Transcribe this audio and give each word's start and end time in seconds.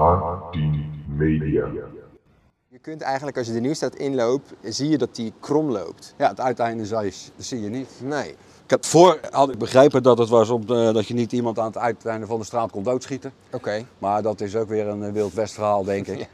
A10 0.00 0.58
Media. 1.16 1.68
Je 2.68 2.78
kunt 2.78 3.02
eigenlijk 3.02 3.36
als 3.36 3.46
je 3.46 3.52
de 3.52 3.60
Nieuwstraat 3.60 3.94
inloopt, 3.94 4.52
zie 4.62 4.88
je 4.88 4.98
dat 4.98 5.14
die 5.16 5.32
krom 5.40 5.70
loopt. 5.70 6.14
Ja, 6.18 6.28
het 6.28 6.40
uiteinde 6.40 6.86
zie 6.86 6.96
je, 6.96 7.12
dat 7.36 7.46
zie 7.46 7.60
je 7.62 7.68
niet. 7.68 7.88
Nee. 8.02 8.28
Ik 8.64 8.70
heb 8.70 8.84
voor 8.84 9.20
had 9.30 9.50
ik 9.50 9.58
begrepen 9.58 10.02
dat 10.02 10.18
het 10.18 10.28
was 10.28 10.50
op 10.50 10.66
de, 10.66 10.90
dat 10.92 11.06
je 11.06 11.14
niet 11.14 11.32
iemand 11.32 11.58
aan 11.58 11.66
het 11.66 11.78
uiteinde 11.78 12.26
van 12.26 12.38
de 12.38 12.44
straat 12.44 12.70
kon 12.70 12.82
doodschieten. 12.82 13.32
Oké. 13.52 13.84
Maar 13.98 14.22
dat 14.22 14.40
is 14.40 14.56
ook 14.56 14.68
weer 14.68 14.86
een 14.88 15.02
eh, 15.02 15.12
Wild 15.12 15.34
West 15.34 15.54
verhaal, 15.54 15.84
denk 15.84 16.06
ik. 16.06 16.18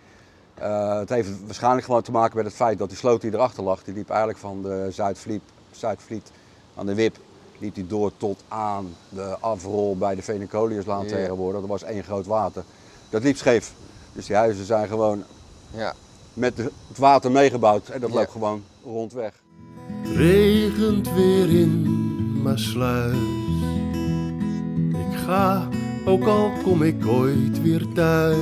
Ja. 0.58 0.92
Eh, 0.92 0.98
het 0.98 1.08
heeft 1.08 1.44
waarschijnlijk 1.44 1.84
gewoon 1.84 2.02
te 2.02 2.10
maken 2.10 2.36
met 2.36 2.46
het 2.46 2.54
feit 2.54 2.78
dat 2.78 2.88
die 2.88 2.98
sloot 2.98 3.20
die 3.20 3.32
erachter 3.34 3.62
lag, 3.62 3.82
die 3.84 3.94
liep 3.94 4.08
eigenlijk 4.08 4.38
van 4.38 4.62
de 4.62 4.86
Zuidvliet, 4.90 5.42
Zuidvliet 5.70 6.30
aan 6.76 6.86
de 6.86 6.94
Wip, 6.94 7.16
liep 7.58 7.74
die 7.74 7.86
door 7.86 8.12
tot 8.16 8.42
aan 8.48 8.94
de 9.08 9.36
afrol 9.40 9.96
bij 9.96 10.14
de 10.14 10.22
Venecoliuslaan 10.22 11.02
Ja. 11.02 11.08
tegenwoordig. 11.08 11.60
Dat 11.60 11.68
was 11.68 11.82
één 11.82 12.04
groot 12.04 12.26
water. 12.26 12.64
Dat 13.16 13.24
liep 13.24 13.36
scheef. 13.36 13.72
Dus 14.12 14.26
die 14.26 14.36
huizen 14.36 14.64
zijn 14.64 14.88
gewoon 14.88 15.22
Ja. 15.76 15.94
met 16.34 16.56
het 16.56 16.98
water 16.98 17.30
meegebouwd 17.30 17.88
en 17.88 18.00
dat 18.00 18.10
Ja. 18.10 18.16
loopt 18.16 18.30
gewoon 18.30 18.62
rondweg. 18.84 19.32
regent 20.14 21.12
weer 21.14 21.48
in 21.60 21.82
Maasluis. 22.42 23.16
Ik 25.10 25.16
ga, 25.26 25.68
ook 26.06 26.24
al 26.24 26.50
kom 26.62 26.82
ik 26.82 27.06
ooit 27.06 27.62
weer 27.62 27.86
thuis. 27.94 28.36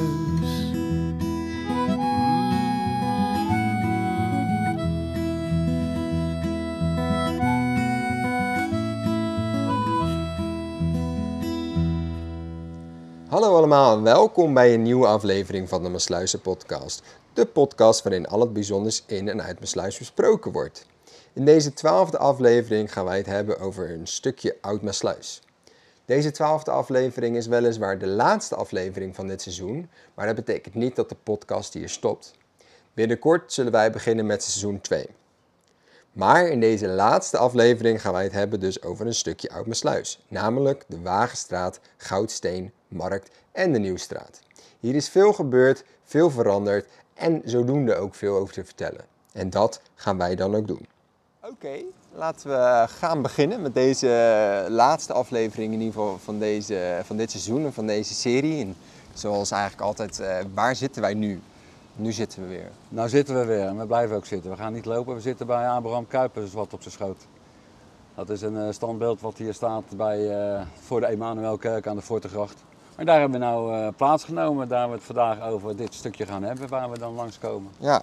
Hallo 13.34 13.56
allemaal 13.56 13.96
en 13.96 14.02
welkom 14.02 14.54
bij 14.54 14.74
een 14.74 14.82
nieuwe 14.82 15.06
aflevering 15.06 15.68
van 15.68 15.82
de 15.82 15.88
Maasluizen 15.88 16.40
podcast. 16.40 17.02
De 17.32 17.46
podcast 17.46 18.02
waarin 18.02 18.26
al 18.26 18.40
het 18.40 18.52
bijzonders 18.52 19.04
in 19.06 19.28
en 19.28 19.42
uit 19.42 19.60
Maasluis 19.60 19.98
besproken 19.98 20.52
wordt. 20.52 20.86
In 21.32 21.44
deze 21.44 21.72
twaalfde 21.72 22.18
aflevering 22.18 22.92
gaan 22.92 23.04
wij 23.04 23.16
het 23.16 23.26
hebben 23.26 23.58
over 23.60 23.90
een 23.90 24.06
stukje 24.06 24.56
oud 24.60 24.82
Maasluis. 24.82 25.42
Deze 26.04 26.30
twaalfde 26.30 26.70
aflevering 26.70 27.36
is 27.36 27.46
weliswaar 27.46 27.98
de 27.98 28.06
laatste 28.06 28.54
aflevering 28.54 29.14
van 29.14 29.26
dit 29.26 29.42
seizoen, 29.42 29.90
maar 30.14 30.26
dat 30.26 30.34
betekent 30.34 30.74
niet 30.74 30.96
dat 30.96 31.08
de 31.08 31.16
podcast 31.22 31.74
hier 31.74 31.88
stopt. 31.88 32.34
Binnenkort 32.92 33.52
zullen 33.52 33.72
wij 33.72 33.92
beginnen 33.92 34.26
met 34.26 34.42
seizoen 34.42 34.80
2. 34.80 35.06
Maar 36.14 36.46
in 36.46 36.60
deze 36.60 36.88
laatste 36.88 37.38
aflevering 37.38 38.00
gaan 38.00 38.12
wij 38.12 38.22
het 38.22 38.32
hebben 38.32 38.60
dus 38.60 38.82
over 38.82 39.06
een 39.06 39.14
stukje 39.14 39.50
Oud-Mersluis. 39.50 40.24
Namelijk 40.28 40.84
de 40.88 41.00
Wagenstraat, 41.00 41.80
Goudsteen, 41.96 42.72
Markt 42.94 43.30
en 43.52 43.72
de 43.72 43.78
Nieuwstraat. 43.78 44.40
Hier 44.80 44.94
is 44.94 45.08
veel 45.08 45.32
gebeurd, 45.32 45.84
veel 46.04 46.30
veranderd 46.30 46.86
en 47.14 47.42
zodoende 47.44 47.94
ook 47.94 48.14
veel 48.14 48.36
over 48.36 48.54
te 48.54 48.64
vertellen. 48.64 49.04
En 49.32 49.50
dat 49.50 49.80
gaan 49.94 50.18
wij 50.18 50.34
dan 50.34 50.54
ook 50.54 50.66
doen. 50.66 50.86
Oké, 51.40 51.82
laten 52.12 52.50
we 52.50 52.84
gaan 52.88 53.22
beginnen 53.22 53.62
met 53.62 53.74
deze 53.74 54.66
laatste 54.68 55.12
aflevering 55.12 55.72
in 55.72 55.78
ieder 55.78 55.94
geval 55.94 56.18
van, 56.18 56.38
deze, 56.38 57.00
van 57.04 57.16
dit 57.16 57.30
seizoen 57.30 57.64
en 57.64 57.72
van 57.72 57.86
deze 57.86 58.14
serie. 58.14 58.64
En 58.64 58.76
zoals 59.14 59.50
eigenlijk 59.50 59.82
altijd, 59.82 60.20
eh, 60.20 60.38
waar 60.54 60.76
zitten 60.76 61.02
wij 61.02 61.14
nu? 61.14 61.40
Nu 61.96 62.12
zitten 62.12 62.42
we 62.42 62.48
weer. 62.48 62.70
Nou 62.88 63.08
zitten 63.08 63.38
we 63.38 63.44
weer 63.44 63.66
en 63.66 63.78
we 63.78 63.86
blijven 63.86 64.16
ook 64.16 64.26
zitten. 64.26 64.50
We 64.50 64.56
gaan 64.56 64.72
niet 64.72 64.84
lopen, 64.84 65.14
we 65.14 65.20
zitten 65.20 65.46
bij 65.46 65.68
Abraham 65.68 66.06
Kuipers 66.06 66.52
wat 66.52 66.72
op 66.72 66.82
zijn 66.82 66.94
schoot. 66.94 67.26
Dat 68.14 68.30
is 68.30 68.42
een 68.42 68.56
eh, 68.56 68.72
standbeeld 68.72 69.20
wat 69.20 69.38
hier 69.38 69.54
staat 69.54 69.84
bij, 69.96 70.30
eh, 70.30 70.62
voor 70.80 71.00
de 71.00 71.06
Emanuelkerk 71.06 71.86
aan 71.86 71.96
de 71.96 72.02
Fortegracht. 72.02 72.64
Maar 72.96 73.04
daar 73.04 73.20
hebben 73.20 73.40
we 73.40 73.46
nou 73.46 73.74
eh, 73.74 73.88
plaatsgenomen, 73.96 74.68
daar 74.68 74.88
we 74.88 74.94
het 74.94 75.04
vandaag 75.04 75.40
over 75.42 75.76
dit 75.76 75.94
stukje 75.94 76.26
gaan 76.26 76.42
hebben, 76.42 76.68
waar 76.68 76.90
we 76.90 76.98
dan 76.98 77.14
langskomen. 77.14 77.70
Ja, 77.78 78.02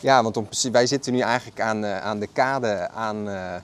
ja 0.00 0.22
want 0.22 0.36
om, 0.36 0.48
wij 0.72 0.86
zitten 0.86 1.12
nu 1.12 1.20
eigenlijk 1.20 1.60
aan, 1.60 1.84
eh, 1.84 2.00
aan 2.00 2.18
de 2.20 2.26
kade 2.26 2.88
aan 2.88 3.28
eh, 3.28 3.54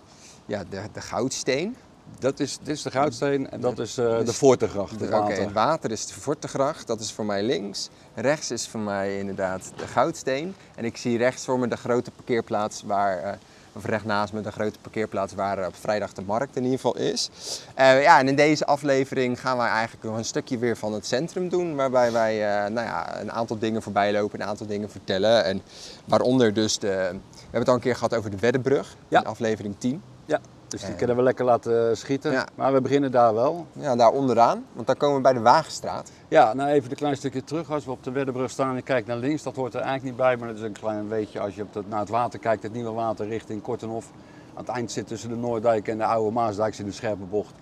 ja, 0.47 0.65
de, 0.71 0.81
de 0.93 1.00
Goudsteen. 1.00 1.77
Dat 2.19 2.41
is, 2.41 2.59
dit 2.59 2.77
is 2.77 2.83
de 2.83 2.91
Goudsteen 2.91 3.50
en 3.50 3.61
dat 3.61 3.78
is 3.78 3.99
eh, 3.99 4.19
de 4.25 4.33
Fortegracht, 4.33 4.99
De- 4.99 5.05
het 5.05 5.15
Oké, 5.15 5.22
water. 5.22 5.43
het 5.45 5.53
water 5.53 5.91
is 5.91 6.06
de 6.06 6.15
Vortegracht, 6.21 6.87
dat 6.87 7.00
is 7.00 7.12
voor 7.12 7.25
mij 7.27 7.43
links. 7.43 7.89
Rechts 8.15 8.50
is 8.50 8.69
voor 8.69 8.81
mij 8.81 9.19
inderdaad 9.19 9.72
de 9.77 9.87
Goudsteen. 9.87 10.55
En 10.75 10.84
ik 10.84 10.97
zie 10.97 11.19
rechts 11.19 11.45
voor 11.45 11.59
me 11.59 11.69
de 11.69 11.77
grote 11.77 12.11
parkeerplaats 12.11 12.83
waar, 12.83 13.19
eh, 13.19 13.33
of 13.77 13.85
recht 13.85 14.05
naast 14.05 14.33
me 14.33 14.41
de 14.41 14.53
grote 14.53 14.79
parkeerplaats 14.81 15.35
waar 15.35 15.59
eh, 15.59 15.67
op 15.67 15.77
vrijdag 15.77 16.13
de 16.13 16.23
markt 16.23 16.57
in 16.57 16.63
ieder 16.63 16.79
geval 16.79 16.97
is. 16.97 17.31
Eh, 17.75 18.03
ja, 18.03 18.19
en 18.19 18.29
in 18.29 18.37
deze 18.37 18.67
aflevering 18.67 19.41
gaan 19.41 19.57
wij 19.57 19.69
eigenlijk 19.69 20.05
nog 20.05 20.17
een 20.17 20.25
stukje 20.25 20.59
weer 20.59 20.77
van 20.77 20.93
het 20.93 21.07
centrum 21.07 21.49
doen. 21.49 21.75
Waarbij 21.75 22.13
wij 22.13 22.65
eh, 22.65 22.71
nou 22.71 22.87
ja, 22.87 23.21
een 23.21 23.33
aantal 23.33 23.59
dingen 23.59 23.83
voorbij 23.83 24.13
lopen, 24.13 24.41
een 24.41 24.47
aantal 24.47 24.67
dingen 24.67 24.91
vertellen. 24.91 25.45
En 25.45 25.63
waaronder 26.05 26.55
dus 26.55 26.79
de, 26.79 26.87
we 26.87 27.43
hebben 27.43 27.61
het 27.61 27.69
al 27.69 27.75
een 27.75 27.81
keer 27.81 27.95
gehad 27.95 28.15
over 28.15 28.31
de 28.31 28.39
Weddenbrug 28.39 28.97
Ja. 29.09 29.21
in 29.21 29.27
aflevering 29.27 29.75
10. 29.79 30.03
Ja, 30.25 30.41
dus 30.69 30.84
die 30.84 30.94
kunnen 30.94 31.16
we 31.16 31.22
lekker 31.22 31.44
laten 31.44 31.97
schieten. 31.97 32.32
Ja. 32.32 32.47
Maar 32.54 32.72
we 32.72 32.81
beginnen 32.81 33.10
daar 33.10 33.34
wel. 33.34 33.66
Ja, 33.72 33.97
daar 33.97 34.10
onderaan, 34.10 34.65
want 34.72 34.87
dan 34.87 34.97
komen 34.97 35.16
we 35.16 35.22
bij 35.22 35.32
de 35.32 35.41
Wagenstraat. 35.41 36.10
Ja, 36.28 36.54
nou 36.54 36.71
even 36.71 36.91
een 36.91 36.97
klein 36.97 37.16
stukje 37.16 37.44
terug. 37.44 37.71
Als 37.71 37.84
we 37.84 37.91
op 37.91 38.04
de 38.04 38.10
Weddenbrug 38.10 38.50
staan 38.50 38.77
en 38.77 38.82
kijkt 38.82 39.06
naar 39.06 39.16
links, 39.16 39.43
dat 39.43 39.56
hoort 39.56 39.75
er 39.75 39.81
eigenlijk 39.81 40.09
niet 40.09 40.16
bij. 40.27 40.37
Maar 40.37 40.49
dat 40.49 40.56
is 40.56 40.62
een 40.62 40.72
klein 40.72 41.09
weetje 41.09 41.41
als 41.41 41.54
je 41.54 41.62
op 41.62 41.75
het, 41.75 41.88
naar 41.88 42.00
het 42.00 42.09
water 42.09 42.38
kijkt, 42.38 42.62
het 42.62 42.72
nieuwe 42.72 42.91
water 42.93 43.28
richting 43.28 43.62
Kortenhof. 43.62 44.10
Aan 44.54 44.65
het 44.65 44.75
eind 44.75 44.93
zit 44.93 45.06
tussen 45.06 45.28
de 45.28 45.37
Noorddijk 45.37 45.88
en 45.88 45.99
de 45.99 46.04
Oude 46.04 46.32
Maasdijk 46.32 46.75
zit 46.75 46.87
een 46.87 46.93
scherpe 46.93 47.25
bocht. 47.25 47.54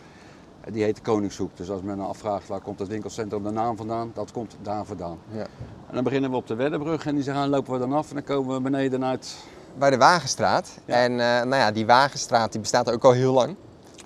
Eh, 0.60 0.72
Die 0.72 0.82
heet 0.82 0.97
de 0.97 1.03
Koningshoek. 1.03 1.56
Dus 1.56 1.71
als 1.71 1.82
men 1.82 1.97
dan 1.97 2.06
afvraagt 2.06 2.48
waar 2.48 2.60
komt 2.60 2.78
het 2.78 2.88
winkelcentrum 2.88 3.42
de 3.42 3.50
naam 3.50 3.76
vandaan, 3.76 4.10
dat 4.15 4.32
komt 4.32 4.56
daar 4.62 4.84
vandaan. 4.84 5.19
Ja. 5.31 5.47
En 5.88 5.94
dan 5.94 6.04
beginnen 6.04 6.31
we 6.31 6.36
op 6.36 6.47
de 6.47 6.54
Weddenbrug 6.54 7.06
en 7.06 7.15
die 7.15 7.25
zeggen, 7.25 7.48
lopen 7.48 7.72
we 7.72 7.78
dan 7.78 7.92
af 7.92 8.09
en 8.09 8.15
dan 8.15 8.25
komen 8.25 8.54
we 8.54 8.60
beneden 8.60 9.04
uit. 9.04 9.36
Bij 9.79 9.91
de 9.91 9.97
Wagenstraat. 9.97 10.69
Ja. 10.85 10.95
En 10.95 11.11
eh, 11.12 11.19
nou 11.27 11.57
ja, 11.57 11.73
die 11.73 11.87
Wagenstraat 11.87 12.53
die 12.53 12.61
bestaat 12.61 12.91
ook 12.91 13.05
al 13.05 13.12
heel 13.12 13.33
lang. 13.33 13.57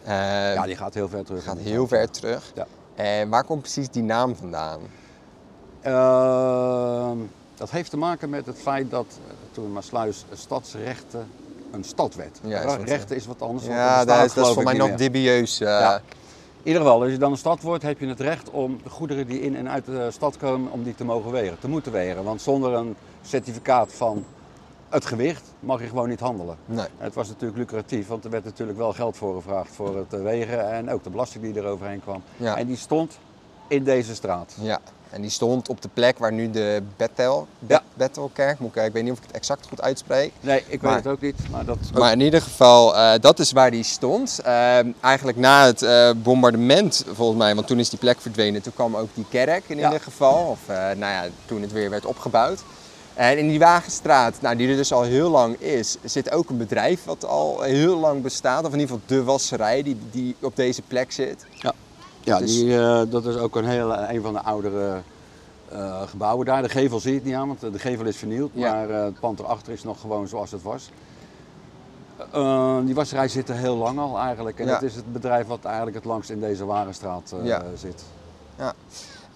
Eh, 0.05 0.55
Ja, 0.55 0.63
die 0.67 0.77
gaat 0.77 0.95
heel 0.95 1.09
ver 1.09 1.25
terug. 1.25 1.45
gaat 1.45 1.59
heel 1.59 1.87
ver 1.89 2.11
terug. 2.11 2.53
Ja. 2.55 2.67
En 2.95 3.29
waar 3.29 3.45
komt 3.45 3.61
precies 3.61 3.89
die 3.91 4.03
naam 4.03 4.37
vandaan? 4.37 4.81
Ehm, 5.81 7.17
dat 7.57 7.71
heeft 7.71 7.91
te 7.91 7.97
maken 7.97 8.31
met 8.31 8.47
het 8.47 8.59
feit 8.59 8.91
dat 8.91 9.07
eh, 9.09 9.33
toen 9.53 9.73
Maasluis 9.73 10.25
stadsrechten 10.33 11.31
een 11.73 11.85
stad 11.85 12.15
werd. 12.15 12.39
Ja, 12.43 12.63
eh, 12.63 12.85
rechten 12.85 13.17
is 13.17 13.27
wat 13.27 13.43
anders. 13.43 13.67
Ja, 13.67 14.05
dat 14.05 14.25
is, 14.25 14.33
voor 14.33 14.63
mij 14.63 14.75
nog 14.77 14.95
dubieus. 14.95 15.61
eh. 15.61 15.95
In 16.63 16.75
ieder 16.75 16.83
geval, 16.83 17.03
als 17.03 17.11
je 17.11 17.19
dan 17.19 17.31
een 17.31 17.37
stad 17.39 17.63
wordt, 17.63 17.83
heb 17.83 18.01
je 18.01 18.07
het 18.07 18.21
recht 18.21 18.51
om 18.51 18.81
de 18.83 18.89
goederen 18.91 19.27
die 19.27 19.41
in 19.41 19.57
en 19.57 19.69
uit 19.71 19.85
de 19.85 20.09
stad 20.11 20.37
komen, 20.37 20.73
om 20.73 20.83
die 20.83 20.95
te 20.95 21.05
mogen 21.05 21.31
wegen, 21.31 21.59
te 21.59 21.69
moeten 21.69 21.93
wegen. 21.93 22.25
Want 22.25 22.43
zonder 22.43 22.73
een 22.75 22.97
certificaat 23.23 23.93
van 23.93 24.25
het 24.89 25.07
gewicht 25.07 25.43
mag 25.61 25.81
je 25.81 25.87
gewoon 25.89 26.09
niet 26.09 26.21
handelen. 26.21 26.57
Nee. 26.65 26.87
Het 26.99 27.15
was 27.15 27.29
natuurlijk 27.29 27.59
lucratief, 27.59 28.07
want 28.09 28.25
er 28.25 28.31
werd 28.31 28.45
natuurlijk 28.45 28.79
wel 28.79 28.93
geld 28.93 29.17
voor 29.17 29.35
gevraagd 29.35 29.71
voor 29.75 29.97
het 29.97 30.13
eh, 30.15 30.23
wegen 30.23 30.71
en 30.73 30.91
ook 30.91 31.05
de 31.05 31.11
belasting 31.11 31.45
die 31.45 31.55
er 31.63 31.67
overheen 31.69 32.01
kwam. 32.01 32.23
Ja. 32.37 32.57
En 32.57 32.67
die 32.67 32.77
stond 32.77 33.19
in 33.69 33.85
deze 33.85 34.15
straat. 34.15 34.55
Ja. 34.61 34.79
En 35.11 35.21
die 35.21 35.31
stond 35.31 35.69
op 35.69 35.83
de 35.83 35.89
plek 35.95 36.19
waar 36.19 36.33
nu 36.33 36.51
de 36.51 36.83
Bethel, 36.97 37.47
Ja. 37.67 37.83
Bethelkerk, 37.95 38.59
moet 38.59 38.77
ik, 38.77 38.83
ik 38.85 38.93
weet 38.93 39.03
niet 39.03 39.13
of 39.13 39.19
ik 39.19 39.25
het 39.27 39.35
exact 39.37 39.67
goed 39.69 39.81
uitspreek. 39.81 40.33
Nee, 40.41 40.65
ik 40.67 40.81
Maar- 40.83 40.95
weet 40.95 41.05
het 41.05 41.13
ook 41.13 41.21
niet, 41.21 41.51
maar 41.51 41.65
dat... 41.65 41.79
Maar 41.95 42.13
in 42.13 42.21
ieder 42.21 42.43
geval, 42.43 42.97
eh, 42.97 43.13
dat 43.21 43.39
is 43.39 43.53
waar 43.53 43.71
die 43.71 43.83
stond. 43.83 44.39
Eh, 44.45 44.79
eigenlijk 45.05 45.39
na 45.39 45.65
het 45.67 45.83
eh, 45.83 46.11
bombardement, 46.17 47.05
volgens 47.13 47.39
mij, 47.39 47.55
want 47.55 47.67
toen 47.67 47.79
is 47.79 47.89
die 47.91 47.99
plek 47.99 48.21
verdwenen. 48.21 48.63
Toen 48.63 48.75
kwam 48.75 48.97
ook 48.97 49.09
die 49.15 49.27
kerk 49.31 49.65
in 49.67 49.79
Ja. 49.79 49.85
ieder 49.85 50.01
geval. 50.01 50.47
Of 50.47 50.59
nou 50.69 50.99
ja, 50.99 51.27
toen 51.47 51.61
het 51.63 51.73
weer 51.73 51.91
werd 51.91 52.07
opgebouwd. 52.07 52.63
En 53.19 53.39
in 53.39 53.49
die 53.49 53.59
Wagenstraat, 53.59 54.41
nou, 54.41 54.57
die 54.57 54.69
er 54.69 54.77
dus 54.77 54.93
al 54.93 55.03
heel 55.03 55.31
lang 55.31 55.57
is, 55.61 55.97
zit 56.05 56.31
ook 56.31 56.51
een 56.51 56.57
bedrijf 56.57 57.05
wat 57.05 57.25
al 57.25 57.61
heel 57.63 57.99
lang 57.99 58.23
bestaat. 58.23 58.65
Of 58.65 58.73
in 58.73 58.79
ieder 58.79 58.95
geval 58.99 59.17
de 59.19 59.25
wasserij 59.25 59.83
die, 59.83 59.97
die 60.11 60.37
op 60.41 60.57
deze 60.57 60.83
plek 60.83 61.13
zit. 61.13 61.47
Ja, 62.25 62.39
Dus- 62.39 62.55
die, 62.55 62.79
eh, 62.79 63.03
dat 63.09 63.27
is 63.27 63.37
ook 63.37 63.57
een, 63.57 63.65
hele, 63.65 64.07
een 64.11 64.23
van 64.23 64.33
de 64.33 64.41
oudere 64.43 65.01
eh, 65.69 66.03
gebouwen 66.09 66.47
daar. 66.47 66.63
De 66.63 66.69
gevel 66.69 67.01
zie 67.01 67.11
je 67.11 67.17
het 67.17 67.27
niet 67.27 67.35
aan, 67.35 67.47
want 67.47 67.61
de 67.61 67.79
gevel 67.79 68.05
is 68.07 68.17
vernield. 68.17 68.51
Ja. 68.55 68.73
Maar 68.73 68.91
eh, 68.91 69.05
het 69.05 69.21
pand 69.21 69.39
erachter 69.39 69.73
is 69.73 69.83
nog 69.83 70.01
gewoon 70.01 70.29
zoals 70.29 70.51
het 70.51 70.63
was. 70.63 70.91
Eh, 72.33 72.79
die 72.85 72.95
wasserij 72.95 73.29
zit 73.29 73.49
er 73.49 73.55
heel 73.57 73.77
lang 73.77 73.99
al 73.99 74.19
eigenlijk. 74.19 74.59
En 74.59 74.67
Ja. 74.67 74.73
het 74.73 74.83
is 74.83 74.95
het 74.95 75.13
bedrijf 75.13 75.47
wat 75.47 75.65
eigenlijk 75.65 75.97
het 75.97 76.05
langst 76.05 76.31
in 76.31 76.41
deze 76.41 76.65
Warenstraat 76.65 77.33
eh, 77.41 77.47
Ja. 77.47 77.63
zit. 77.77 78.03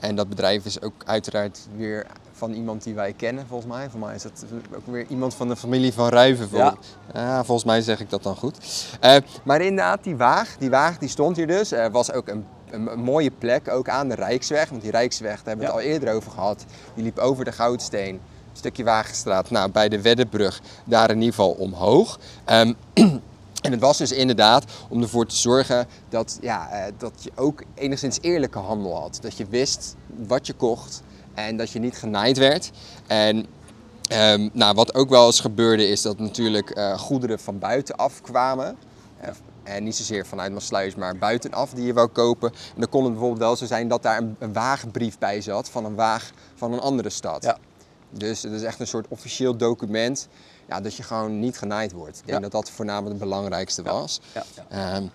En 0.01 0.17
dat 0.17 0.29
bedrijf 0.29 0.65
is 0.65 0.83
ook 0.83 0.93
uiteraard 1.05 1.59
weer 1.77 2.06
van 2.43 2.53
iemand 2.53 2.83
die 2.83 2.94
wij 2.94 3.12
kennen, 3.12 3.47
volgens 3.47 3.73
mij. 3.73 3.91
Volgens 3.91 4.05
mij 4.05 4.15
is 4.15 4.23
dat 4.23 4.44
ook 4.77 4.87
weer 4.87 5.06
iemand 5.09 5.35
van 5.35 5.49
de 5.49 5.56
familie 5.56 5.93
van 5.93 6.09
Ruiven. 6.09 6.49
Ja. 6.53 6.75
Ja, 7.15 7.44
volgens 7.44 7.67
mij 7.67 7.81
zeg 7.81 8.00
ik 8.00 8.11
dat 8.11 8.23
dan 8.23 8.37
goed. 8.37 8.56
Eh, 9.00 9.17
maar 9.44 9.61
inderdaad, 9.61 10.05
die 10.05 10.17
waag, 10.17 10.56
die 10.59 10.71
waag 10.71 10.99
die 10.99 11.09
stond 11.09 11.37
hier 11.37 11.47
dus. 11.47 11.73
Er 11.73 11.91
was 11.91 12.12
ook 12.12 12.29
een, 12.29 12.44
een, 12.71 12.93
een 12.93 13.03
mooie 13.03 13.31
plek, 13.31 13.69
ook 13.69 13.89
aan 13.89 14.09
de 14.09 14.15
Rijksweg. 14.15 14.69
Want 14.69 14.83
die 14.83 14.91
Rijksweg, 14.91 15.37
daar 15.37 15.47
hebben 15.47 15.67
we 15.67 15.73
het 15.73 15.83
al 15.83 15.91
eerder 15.91 16.15
over 16.15 16.31
gehad. 16.31 16.65
Die 16.94 17.05
liep 17.05 17.19
over 17.19 17.44
de 17.44 17.53
Goudsteen. 17.53 18.15
Een 18.15 18.59
stukje 18.59 18.85
Wagenstraat, 18.85 19.50
nou, 19.50 19.71
bij 19.71 19.89
de 19.89 20.03
Weddenbrug, 20.03 20.61
daar 20.85 21.11
in 21.11 21.19
ieder 21.19 21.35
geval 21.35 21.50
omhoog. 21.50 22.19
Ehm, 22.44 22.73
En 23.62 23.73
het 23.73 23.81
was 23.81 23.99
dus 23.99 24.12
inderdaad 24.12 24.65
om 24.89 25.03
ervoor 25.03 25.27
te 25.27 25.37
zorgen 25.37 25.87
dat, 26.09 26.39
ja, 26.41 26.71
eh, 26.71 26.93
dat 26.99 27.12
je 27.19 27.31
ook 27.35 27.62
enigszins 27.75 28.19
eerlijke 28.21 28.59
handel 28.59 29.00
had. 29.00 29.19
Dat 29.21 29.37
je 29.37 29.47
wist 29.47 29.97
wat 30.27 30.47
je 30.47 30.53
kocht 30.53 31.03
En 31.34 31.56
dat 31.56 31.70
je 31.70 31.79
niet 31.79 31.96
genaaid 31.96 32.38
werd. 32.38 32.70
En 33.06 33.46
ehm, 34.08 34.49
nou, 34.52 34.75
wat 34.75 34.94
ook 34.94 35.08
wel 35.08 35.26
eens 35.26 35.40
gebeurde 35.40 35.88
is 35.88 36.02
dat 36.02 36.19
natuurlijk 36.19 36.70
eh, 36.70 36.99
goederen 36.99 37.38
van 37.38 37.58
buitenaf 37.58 38.20
kwamen. 38.20 38.76
Eh, 39.20 39.29
en 39.62 39.84
niet 39.84 39.96
zozeer 39.96 40.26
vanuit 40.26 40.52
Maasluis, 40.52 40.94
maar 40.94 41.17
buitenaf 41.17 41.70
die 41.70 41.84
je 41.87 41.93
wou 41.93 42.08
kopen. 42.08 42.50
En 42.52 42.81
dan 42.81 42.88
kon 42.88 43.02
het 43.02 43.11
bijvoorbeeld 43.12 43.40
wel 43.40 43.56
zo 43.56 43.67
zijn 43.67 43.88
dat 43.88 44.02
daar 44.02 44.19
een, 44.19 44.37
een 44.38 44.52
wagenbrief 44.52 45.19
bij 45.19 45.40
zat 45.40 45.70
van 45.70 45.84
een 45.84 45.94
waag 45.94 46.31
van 46.55 46.73
een 46.73 46.81
andere 46.81 47.11
stad. 47.11 47.43
Ja. 47.43 47.58
Dus 48.11 48.43
het 48.43 48.52
is 48.52 48.62
echt 48.62 48.81
een 48.81 48.87
soort 48.87 49.06
officieel 49.08 49.56
document 49.56 50.29
ja, 50.69 50.81
dat 50.81 50.94
je 50.96 51.02
gewoon 51.02 51.38
niet 51.40 51.58
genaaid 51.58 51.93
wordt. 51.93 52.19
Ik 52.19 52.26
denk 52.26 52.37
Ja. 52.37 52.43
dat 52.43 52.52
dat 52.52 52.70
voornamelijk 52.70 53.11
het 53.20 53.29
belangrijkste 53.29 53.82
was. 53.82 54.20
Ja, 54.34 54.44
ja. 54.56 54.94
Ehm, 54.94 55.06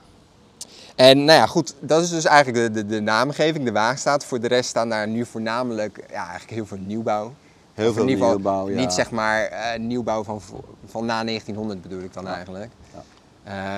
en 0.98 1.18
nou 1.26 1.40
ja, 1.40 1.46
goed, 1.46 1.76
dat 1.80 2.04
is 2.04 2.10
dus 2.10 2.26
eigenlijk 2.26 2.74
de, 2.74 2.82
de, 2.82 2.86
de 2.86 3.00
naamgeving, 3.02 3.66
de 3.66 3.72
waagstaat. 3.72 4.26
Voor 4.26 4.40
de 4.40 4.48
rest 4.48 4.70
staan 4.70 4.90
daar 4.90 5.08
nu 5.08 5.26
voornamelijk 5.26 6.04
ja, 6.10 6.22
eigenlijk 6.22 6.52
heel 6.52 6.66
veel 6.66 6.78
nieuwbouw. 6.86 7.34
Heel 7.74 7.88
Of 7.88 7.94
veel 7.94 8.04
in 8.04 8.10
ieder 8.10 8.24
geval 8.24 8.40
nieuwbouw, 8.40 8.70
ja. 8.70 8.76
Niet 8.80 8.94
zeg 8.94 9.12
maar 9.12 9.44
eh, 9.44 9.80
nieuwbouw 9.80 10.24
van, 10.24 10.42
van 10.86 11.06
na 11.06 11.24
1900 11.24 11.82
bedoel 11.82 12.02
ik 12.02 12.14
dan 12.14 12.24
Ja. 12.24 12.36
eigenlijk. 12.36 12.72
Ja. 12.94 13.04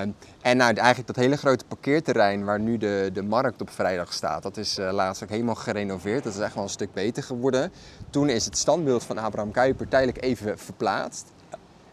Ehm, 0.01 0.09
en 0.41 0.57
nou, 0.57 0.73
eigenlijk 0.73 1.07
dat 1.07 1.15
hele 1.15 1.37
grote 1.37 1.65
parkeerterrein 1.65 2.45
waar 2.45 2.59
nu 2.59 2.77
de, 2.77 3.09
de 3.13 3.21
markt 3.23 3.61
op 3.61 3.69
vrijdag 3.69 4.13
staat, 4.13 4.43
dat 4.43 4.57
is 4.57 4.77
eh, 4.77 4.91
laatst 4.91 5.23
ook 5.23 5.29
helemaal 5.29 5.55
gerenoveerd. 5.55 6.23
Dat 6.23 6.33
is 6.33 6.39
echt 6.39 6.53
wel 6.53 6.63
een 6.63 6.69
stuk 6.69 6.93
beter 6.93 7.23
geworden. 7.23 7.71
Toen 8.09 8.29
is 8.29 8.45
het 8.45 8.57
standbeeld 8.57 9.03
van 9.03 9.17
Abraham 9.17 9.51
Kuyper 9.51 9.87
tijdelijk 9.87 10.23
even 10.23 10.59
verplaatst. 10.59 11.25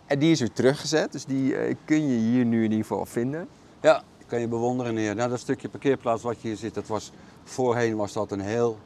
En 0.07 0.19
die 0.19 0.31
is 0.31 0.41
weer 0.41 0.53
teruggezet, 0.53 1.13
dus 1.13 1.25
die 1.25 1.57
eh, 1.57 1.75
kun 1.85 2.09
je 2.09 2.19
hier 2.19 2.45
nu 2.45 2.57
in 2.65 2.71
ieder 2.71 2.87
geval 2.87 3.07
vinden. 3.07 3.49
Ja, 3.81 4.03
kan 4.27 4.41
je 4.41 4.49
bewonderen 4.49 4.97
hier. 4.97 5.15
Nou, 5.15 5.31
dat 5.31 5.41
stukje 5.41 5.69
parkeerplaats 5.69 6.23
wat 6.23 6.41
je 6.41 6.49
hier 6.49 6.57
ziet, 6.57 6.75
dat 6.75 6.87
was, 6.87 7.13
voorheen 7.45 7.97
was 7.97 8.13
dat 8.13 8.31
een 8.31 8.41
heel... 8.41 8.79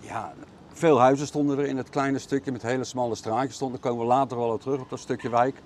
Ja, 0.00 0.34
veel 0.72 1.00
huizen 1.00 1.26
stonden 1.26 1.58
er 1.58 1.66
in 1.66 1.76
het 1.76 1.90
kleine 1.90 2.18
stukje 2.18 2.52
met 2.52 2.62
hele 2.62 2.84
smalle 2.84 3.14
straatjes. 3.14 3.54
Stonden. 3.54 3.80
Daar 3.80 3.90
komen 3.90 4.06
we 4.06 4.12
later 4.12 4.36
wel 4.36 4.50
op 4.50 4.60
terug 4.60 4.80
op 4.80 4.90
dat 4.90 4.98
stukje 4.98 5.28
wijk. 5.28 5.56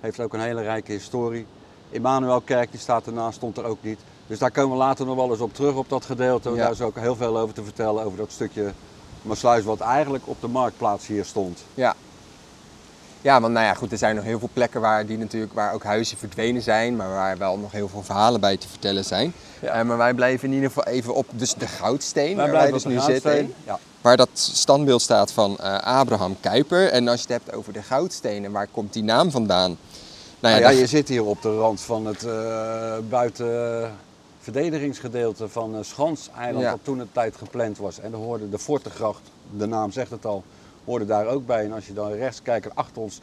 Heeft 0.00 0.20
ook 0.20 0.34
een 0.34 0.40
hele 0.40 0.62
rijke 0.62 0.92
historie. 0.92 1.46
Immanuelkerk, 1.90 2.70
die 2.70 2.80
staat 2.80 3.06
ernaast, 3.06 3.36
stond 3.36 3.56
er 3.56 3.64
ook 3.64 3.82
niet. 3.82 3.98
Dus 4.26 4.38
daar 4.38 4.50
komen 4.50 4.76
we 4.76 4.82
later 4.82 5.06
nog 5.06 5.16
wel 5.16 5.30
eens 5.30 5.40
op 5.40 5.54
terug 5.54 5.74
op 5.74 5.88
dat 5.88 6.04
gedeelte. 6.04 6.50
Ja. 6.50 6.56
Daar 6.56 6.70
is 6.70 6.80
ook 6.80 6.98
heel 6.98 7.16
veel 7.16 7.38
over 7.38 7.54
te 7.54 7.64
vertellen, 7.64 8.04
over 8.04 8.18
dat 8.18 8.30
stukje 8.30 8.72
Maasluis 9.22 9.64
wat 9.64 9.80
eigenlijk 9.80 10.28
op 10.28 10.40
de 10.40 10.48
marktplaats 10.48 11.06
hier 11.06 11.24
stond. 11.24 11.64
Ja. 11.74 11.94
Ja, 13.24 13.40
want 13.40 13.52
nou 13.52 13.66
ja, 13.66 13.74
goed, 13.74 13.92
er 13.92 13.98
zijn 13.98 14.14
nog 14.14 14.24
heel 14.24 14.38
veel 14.38 14.48
plekken 14.52 14.80
waar, 14.80 15.06
die 15.06 15.18
natuurlijk, 15.18 15.52
waar 15.52 15.72
ook 15.74 15.82
huizen 15.82 16.18
verdwenen 16.18 16.62
zijn, 16.62 16.96
maar 16.96 17.08
waar 17.08 17.38
wel 17.38 17.58
nog 17.58 17.72
heel 17.72 17.88
veel 17.88 18.02
verhalen 18.02 18.40
bij 18.40 18.56
te 18.56 18.68
vertellen 18.68 19.04
zijn. 19.04 19.32
Ja. 19.60 19.68
Eh, 19.68 19.84
maar 19.84 19.96
wij 19.96 20.14
blijven 20.14 20.48
in 20.48 20.54
ieder 20.54 20.68
geval 20.68 20.92
even 20.92 21.14
op 21.14 21.26
dus 21.30 21.54
de 21.54 21.66
Goudsteen, 21.66 22.36
waar 22.36 22.50
wij 22.50 22.68
blijven 22.68 22.72
dus 22.72 22.84
nu 22.84 23.14
zitten. 23.14 23.54
Ja. 23.66 23.78
Waar 24.00 24.16
dat 24.16 24.28
standbeeld 24.32 25.02
staat 25.02 25.32
van 25.32 25.58
eh, 25.58 25.78
Abraham 25.80 26.36
Kuyper. 26.40 26.88
En 26.90 27.08
als 27.08 27.22
je 27.22 27.32
het 27.32 27.42
hebt 27.42 27.56
over 27.56 27.72
de 27.72 27.82
Goudsteen 27.82 28.44
en 28.44 28.52
waar 28.52 28.68
komt 28.70 28.92
die 28.92 29.02
naam 29.02 29.30
vandaan? 29.30 29.68
Nou 29.70 29.78
Nou 30.40 30.54
ja, 30.54 30.70
ja, 30.70 30.78
je 30.78 30.86
zit 30.86 31.08
hier 31.08 31.24
op 31.24 31.42
de 31.42 31.56
rand 31.56 31.80
van 31.80 32.06
het 32.06 32.24
eh 32.24 32.96
buiten 33.08 33.90
verdedigingsgedeelte 34.40 35.48
van 35.48 35.74
eh 35.76 35.82
Schans-eiland, 35.82 36.64
Ja. 36.64 36.70
dat 36.70 36.80
toen 36.82 36.98
een 36.98 37.12
tijd 37.12 37.36
gepland 37.36 37.78
was. 37.78 38.00
En 38.00 38.10
daar 38.10 38.20
hoorde 38.20 38.48
de 38.48 38.58
Fortegracht, 38.58 39.22
de 39.56 39.66
naam 39.66 39.90
zegt 39.90 40.10
het 40.10 40.26
al, 40.26 40.44
hoorde 40.84 41.04
daar 41.06 41.26
ook 41.26 41.46
bij. 41.46 41.64
En 41.64 41.72
als 41.72 41.86
je 41.86 41.92
dan 41.92 42.12
rechts 42.12 42.42
kijkt, 42.42 42.74
achter 42.74 43.02
ons 43.02 43.20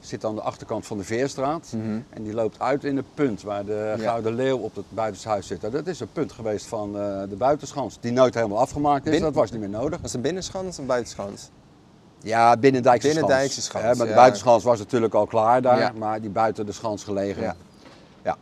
zit 0.00 0.24
aan 0.24 0.34
de 0.34 0.40
achterkant 0.40 0.86
van 0.86 0.98
de 0.98 1.04
Veerstraat. 1.04 1.72
Mhm. 1.76 1.98
En 2.10 2.22
die 2.22 2.34
loopt 2.34 2.60
uit 2.60 2.84
in 2.84 2.96
het 2.96 3.14
punt 3.14 3.42
waar 3.42 3.64
de 3.64 3.94
Ja. 3.98 4.02
Gouden 4.04 4.34
Leeuw 4.34 4.58
op 4.58 4.74
het 4.74 4.84
buitenshuis 4.88 5.46
zit. 5.46 5.60
Dat 5.60 5.86
is 5.86 6.00
een 6.00 6.12
punt 6.12 6.32
geweest 6.32 6.66
van 6.66 6.88
eh, 6.98 7.22
de 7.28 7.36
buitenschans, 7.36 7.98
die 8.00 8.12
nooit 8.12 8.34
helemaal 8.34 8.58
afgemaakt 8.58 9.04
is. 9.04 9.10
Binnen- 9.10 9.32
Dat 9.32 9.40
was 9.40 9.50
niet 9.50 9.60
meer 9.60 9.68
nodig. 9.68 9.90
Was 9.90 10.00
het 10.02 10.14
een 10.14 10.20
binnenschans 10.20 10.78
of 10.78 10.86
buitenschans? 10.86 11.50
Ja, 12.22 12.56
binnendijkse 12.56 13.08
schans. 13.08 13.20
Binnendijkse 13.20 13.62
schans, 13.62 13.84
maar 13.96 14.06
de 14.06 14.12
ja. 14.12 14.18
buitenschans 14.18 14.64
was 14.64 14.78
natuurlijk 14.78 15.14
al 15.14 15.26
klaar 15.26 15.62
daar, 15.62 15.92
maar 15.98 16.20
die 16.20 16.30
buiten 16.30 16.66
de 16.66 16.72
schans 16.72 17.04
gelegen. 17.04 17.42
Ja. 17.42 17.56
Ja. 18.24 18.36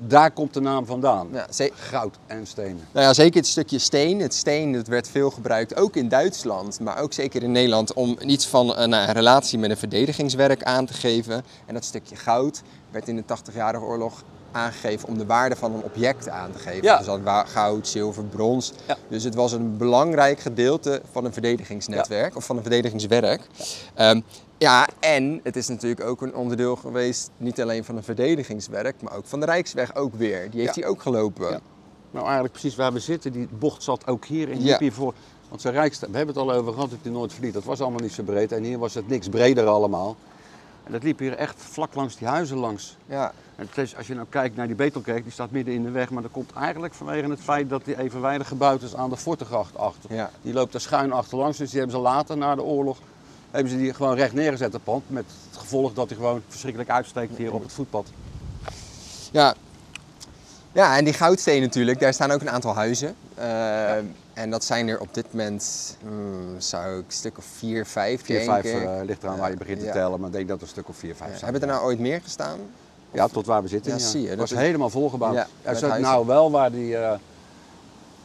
Eh, 0.00 0.08
daar 0.08 0.30
komt 0.30 0.54
de 0.54 0.60
naam 0.60 0.86
vandaan. 0.86 1.28
Ja, 1.32 1.68
Goud 1.74 2.16
en 2.26 2.46
stenen. 2.46 2.88
Nou 2.92 3.06
ja, 3.06 3.14
zeker 3.14 3.36
het 3.36 3.46
stukje 3.46 3.78
steen. 3.78 4.20
Het 4.20 4.34
steen 4.34 4.72
dat 4.72 4.86
werd 4.86 5.08
veel 5.08 5.30
gebruikt, 5.30 5.76
ook 5.76 5.96
in 5.96 6.08
Duitsland, 6.08 6.80
maar 6.80 6.98
ook 6.98 7.12
zeker 7.12 7.42
in 7.42 7.52
Nederland, 7.52 7.92
om 7.92 8.16
iets 8.20 8.46
van 8.46 8.76
een, 8.76 8.88
nou, 8.88 9.08
een 9.08 9.14
relatie 9.14 9.58
met 9.58 9.70
een 9.70 9.76
verdedigingswerk 9.76 10.62
aan 10.62 10.86
te 10.86 10.94
geven. 10.94 11.44
En 11.66 11.74
dat 11.74 11.84
stukje 11.84 12.16
goud 12.16 12.62
werd 12.90 13.08
in 13.08 13.16
de 13.16 13.22
80-jarige 13.22 13.84
oorlog 13.84 14.22
aangegeven 14.52 15.08
om 15.08 15.18
de 15.18 15.26
waarde 15.26 15.56
van 15.56 15.74
een 15.74 15.82
object 15.82 16.28
aan 16.28 16.52
te 16.52 16.58
geven. 16.58 16.82
Ja. 16.82 16.96
Dus 16.96 17.06
dat 17.06 17.48
goud, 17.48 17.88
zilver, 17.88 18.24
brons. 18.24 18.72
Ja. 18.86 18.96
Dus 19.08 19.24
het 19.24 19.34
was 19.34 19.52
een 19.52 19.76
belangrijk 19.76 20.40
gedeelte 20.40 21.02
van 21.12 21.24
een 21.24 21.32
verdedigingsnetwerk 21.32 22.36
of 22.36 22.44
van 22.44 22.56
een 22.56 22.62
verdedigingswerk. 22.62 23.40
Ehm, 23.94 24.20
ja, 24.58 24.88
en 25.00 25.40
het 25.42 25.56
is 25.56 25.68
natuurlijk 25.68 26.00
ook 26.04 26.22
een 26.22 26.34
onderdeel 26.34 26.76
geweest, 26.76 27.30
niet 27.36 27.60
alleen 27.60 27.84
van 27.84 27.96
een 27.96 28.02
verdedigingswerk, 28.02 29.02
maar 29.02 29.16
ook 29.16 29.26
van 29.26 29.40
de 29.40 29.46
Rijksweg 29.46 29.94
ook 29.94 30.14
weer. 30.14 30.50
Die 30.50 30.60
heeft 30.60 30.74
Ja. 30.74 30.80
hij 30.80 30.90
ook 30.90 31.02
gelopen. 31.02 31.50
Ja. 31.50 31.60
Nou, 32.10 32.24
eigenlijk 32.24 32.52
precies 32.52 32.76
waar 32.76 32.92
we 32.92 32.98
zitten. 32.98 33.32
Die 33.32 33.48
bocht 33.58 33.82
zat 33.82 34.06
ook 34.06 34.24
hier 34.24 34.50
en 34.50 34.62
liep 34.62 34.78
hiervoor. 34.78 35.14
Want 35.48 35.60
zijn 35.60 35.74
rijkste, 35.74 36.10
we 36.10 36.16
hebben 36.16 36.34
het 36.34 36.44
al 36.44 36.52
over 36.52 36.72
gehad 36.72 36.90
de 37.02 37.10
Noordvliet. 37.10 37.54
Dat 37.54 37.64
was 37.64 37.80
allemaal 37.80 38.00
niet 38.00 38.12
zo 38.12 38.22
breed. 38.22 38.52
En 38.52 38.62
hier 38.62 38.78
was 38.78 38.94
het 38.94 39.08
niks 39.08 39.28
breder 39.28 39.66
allemaal. 39.66 40.16
En 40.84 40.92
dat 40.92 41.02
liep 41.02 41.18
hier 41.18 41.32
echt 41.34 41.54
vlak 41.58 41.94
langs 41.94 42.16
die 42.16 42.28
huizen 42.28 42.56
langs. 42.58 42.96
Ja. 43.06 43.32
En 43.56 43.66
het 43.66 43.78
is, 43.78 43.96
als 43.96 44.06
je 44.06 44.14
nou 44.14 44.26
kijkt 44.30 44.56
naar 44.56 44.66
die 44.66 44.76
Betelkerk, 44.76 45.22
die 45.22 45.32
staat 45.32 45.50
midden 45.50 45.74
in 45.74 45.82
de 45.82 45.90
weg. 45.90 46.10
Maar 46.10 46.22
dat 46.22 46.30
komt 46.30 46.52
eigenlijk 46.52 46.94
vanwege 46.94 47.30
het 47.30 47.40
feit 47.40 47.68
dat 47.70 47.84
die 47.84 47.98
evenwijdig 47.98 48.48
gebouwd 48.48 48.82
is 48.82 48.94
aan 48.94 49.10
de 49.10 49.16
Fortegracht 49.16 49.76
achter. 49.78 50.14
Ja. 50.14 50.30
Die 50.42 50.52
loopt 50.52 50.74
er 50.74 50.80
schuin 50.80 51.12
achterlangs. 51.12 51.58
Dus 51.58 51.70
die 51.70 51.78
hebben 51.78 51.96
ze 51.96 52.02
later, 52.02 52.36
na 52.36 52.54
de 52.54 52.62
oorlog, 52.62 52.98
hebben 53.50 53.72
ze 53.72 53.78
die 53.78 53.94
gewoon 53.94 54.14
recht 54.16 54.32
neergezet, 54.32 54.72
het 54.72 54.84
pand. 54.84 55.02
Met 55.06 55.24
het 55.50 55.58
gevolg 55.60 55.92
dat 55.94 56.08
hij 56.08 56.16
gewoon 56.16 56.42
verschrikkelijk 56.48 56.90
uitsteekt 56.90 57.36
hier 57.36 57.52
op 57.52 57.62
het 57.62 57.72
voetpad. 57.72 58.06
Ja. 59.32 59.54
ja, 60.72 60.96
en 60.96 61.04
die 61.04 61.12
goudsteen 61.14 61.60
natuurlijk, 61.62 62.00
daar 62.00 62.12
staan 62.14 62.30
ook 62.30 62.40
een 62.40 62.50
aantal 62.50 62.74
huizen. 62.74 63.14
Eh, 63.34 63.94
En 64.34 64.50
dat 64.50 64.64
zijn 64.64 64.88
er 64.88 65.00
op 65.00 65.14
dit 65.14 65.26
moment, 65.32 65.96
hmm, 66.00 66.54
zou 66.60 66.98
ik 66.98 67.04
een 67.06 67.12
stuk 67.12 67.38
of 67.38 67.44
vier, 67.44 67.86
vijf 67.86 68.24
4, 68.24 68.38
denken. 68.38 68.62
5 68.70 68.82
uh, 68.82 68.90
ligt 69.04 69.22
eraan 69.22 69.38
waar 69.38 69.50
je 69.50 69.56
begint 69.56 69.80
te 69.80 69.90
tellen. 69.90 70.18
Maar 70.20 70.28
ik 70.28 70.34
denk 70.34 70.48
dat 70.48 70.56
er 70.56 70.62
een 70.62 70.68
stuk 70.68 70.88
of 70.88 70.96
4, 70.96 71.14
5 71.16 71.30
Ja, 71.30 71.38
zijn. 71.38 71.50
Hebben 71.52 71.68
er 71.68 71.74
nou 71.74 71.86
ooit 71.86 71.98
meer 71.98 72.20
gestaan? 72.22 72.58
Ja, 73.12 73.28
tot 73.28 73.46
waar 73.46 73.62
we 73.62 73.68
zitten. 73.68 73.92
Ja, 73.92 73.98
zie 73.98 74.20
je, 74.22 74.28
Het 74.28 74.38
dat 74.38 74.48
was 74.48 74.58
is- 74.58 74.64
helemaal 74.64 74.90
volgebouwd. 74.90 75.34
Ja, 75.34 75.46
zo- 75.62 75.68
huizen. 75.86 76.00
nou, 76.00 76.26
wel 76.26 76.50
waar 76.50 76.70
die 76.72 76.96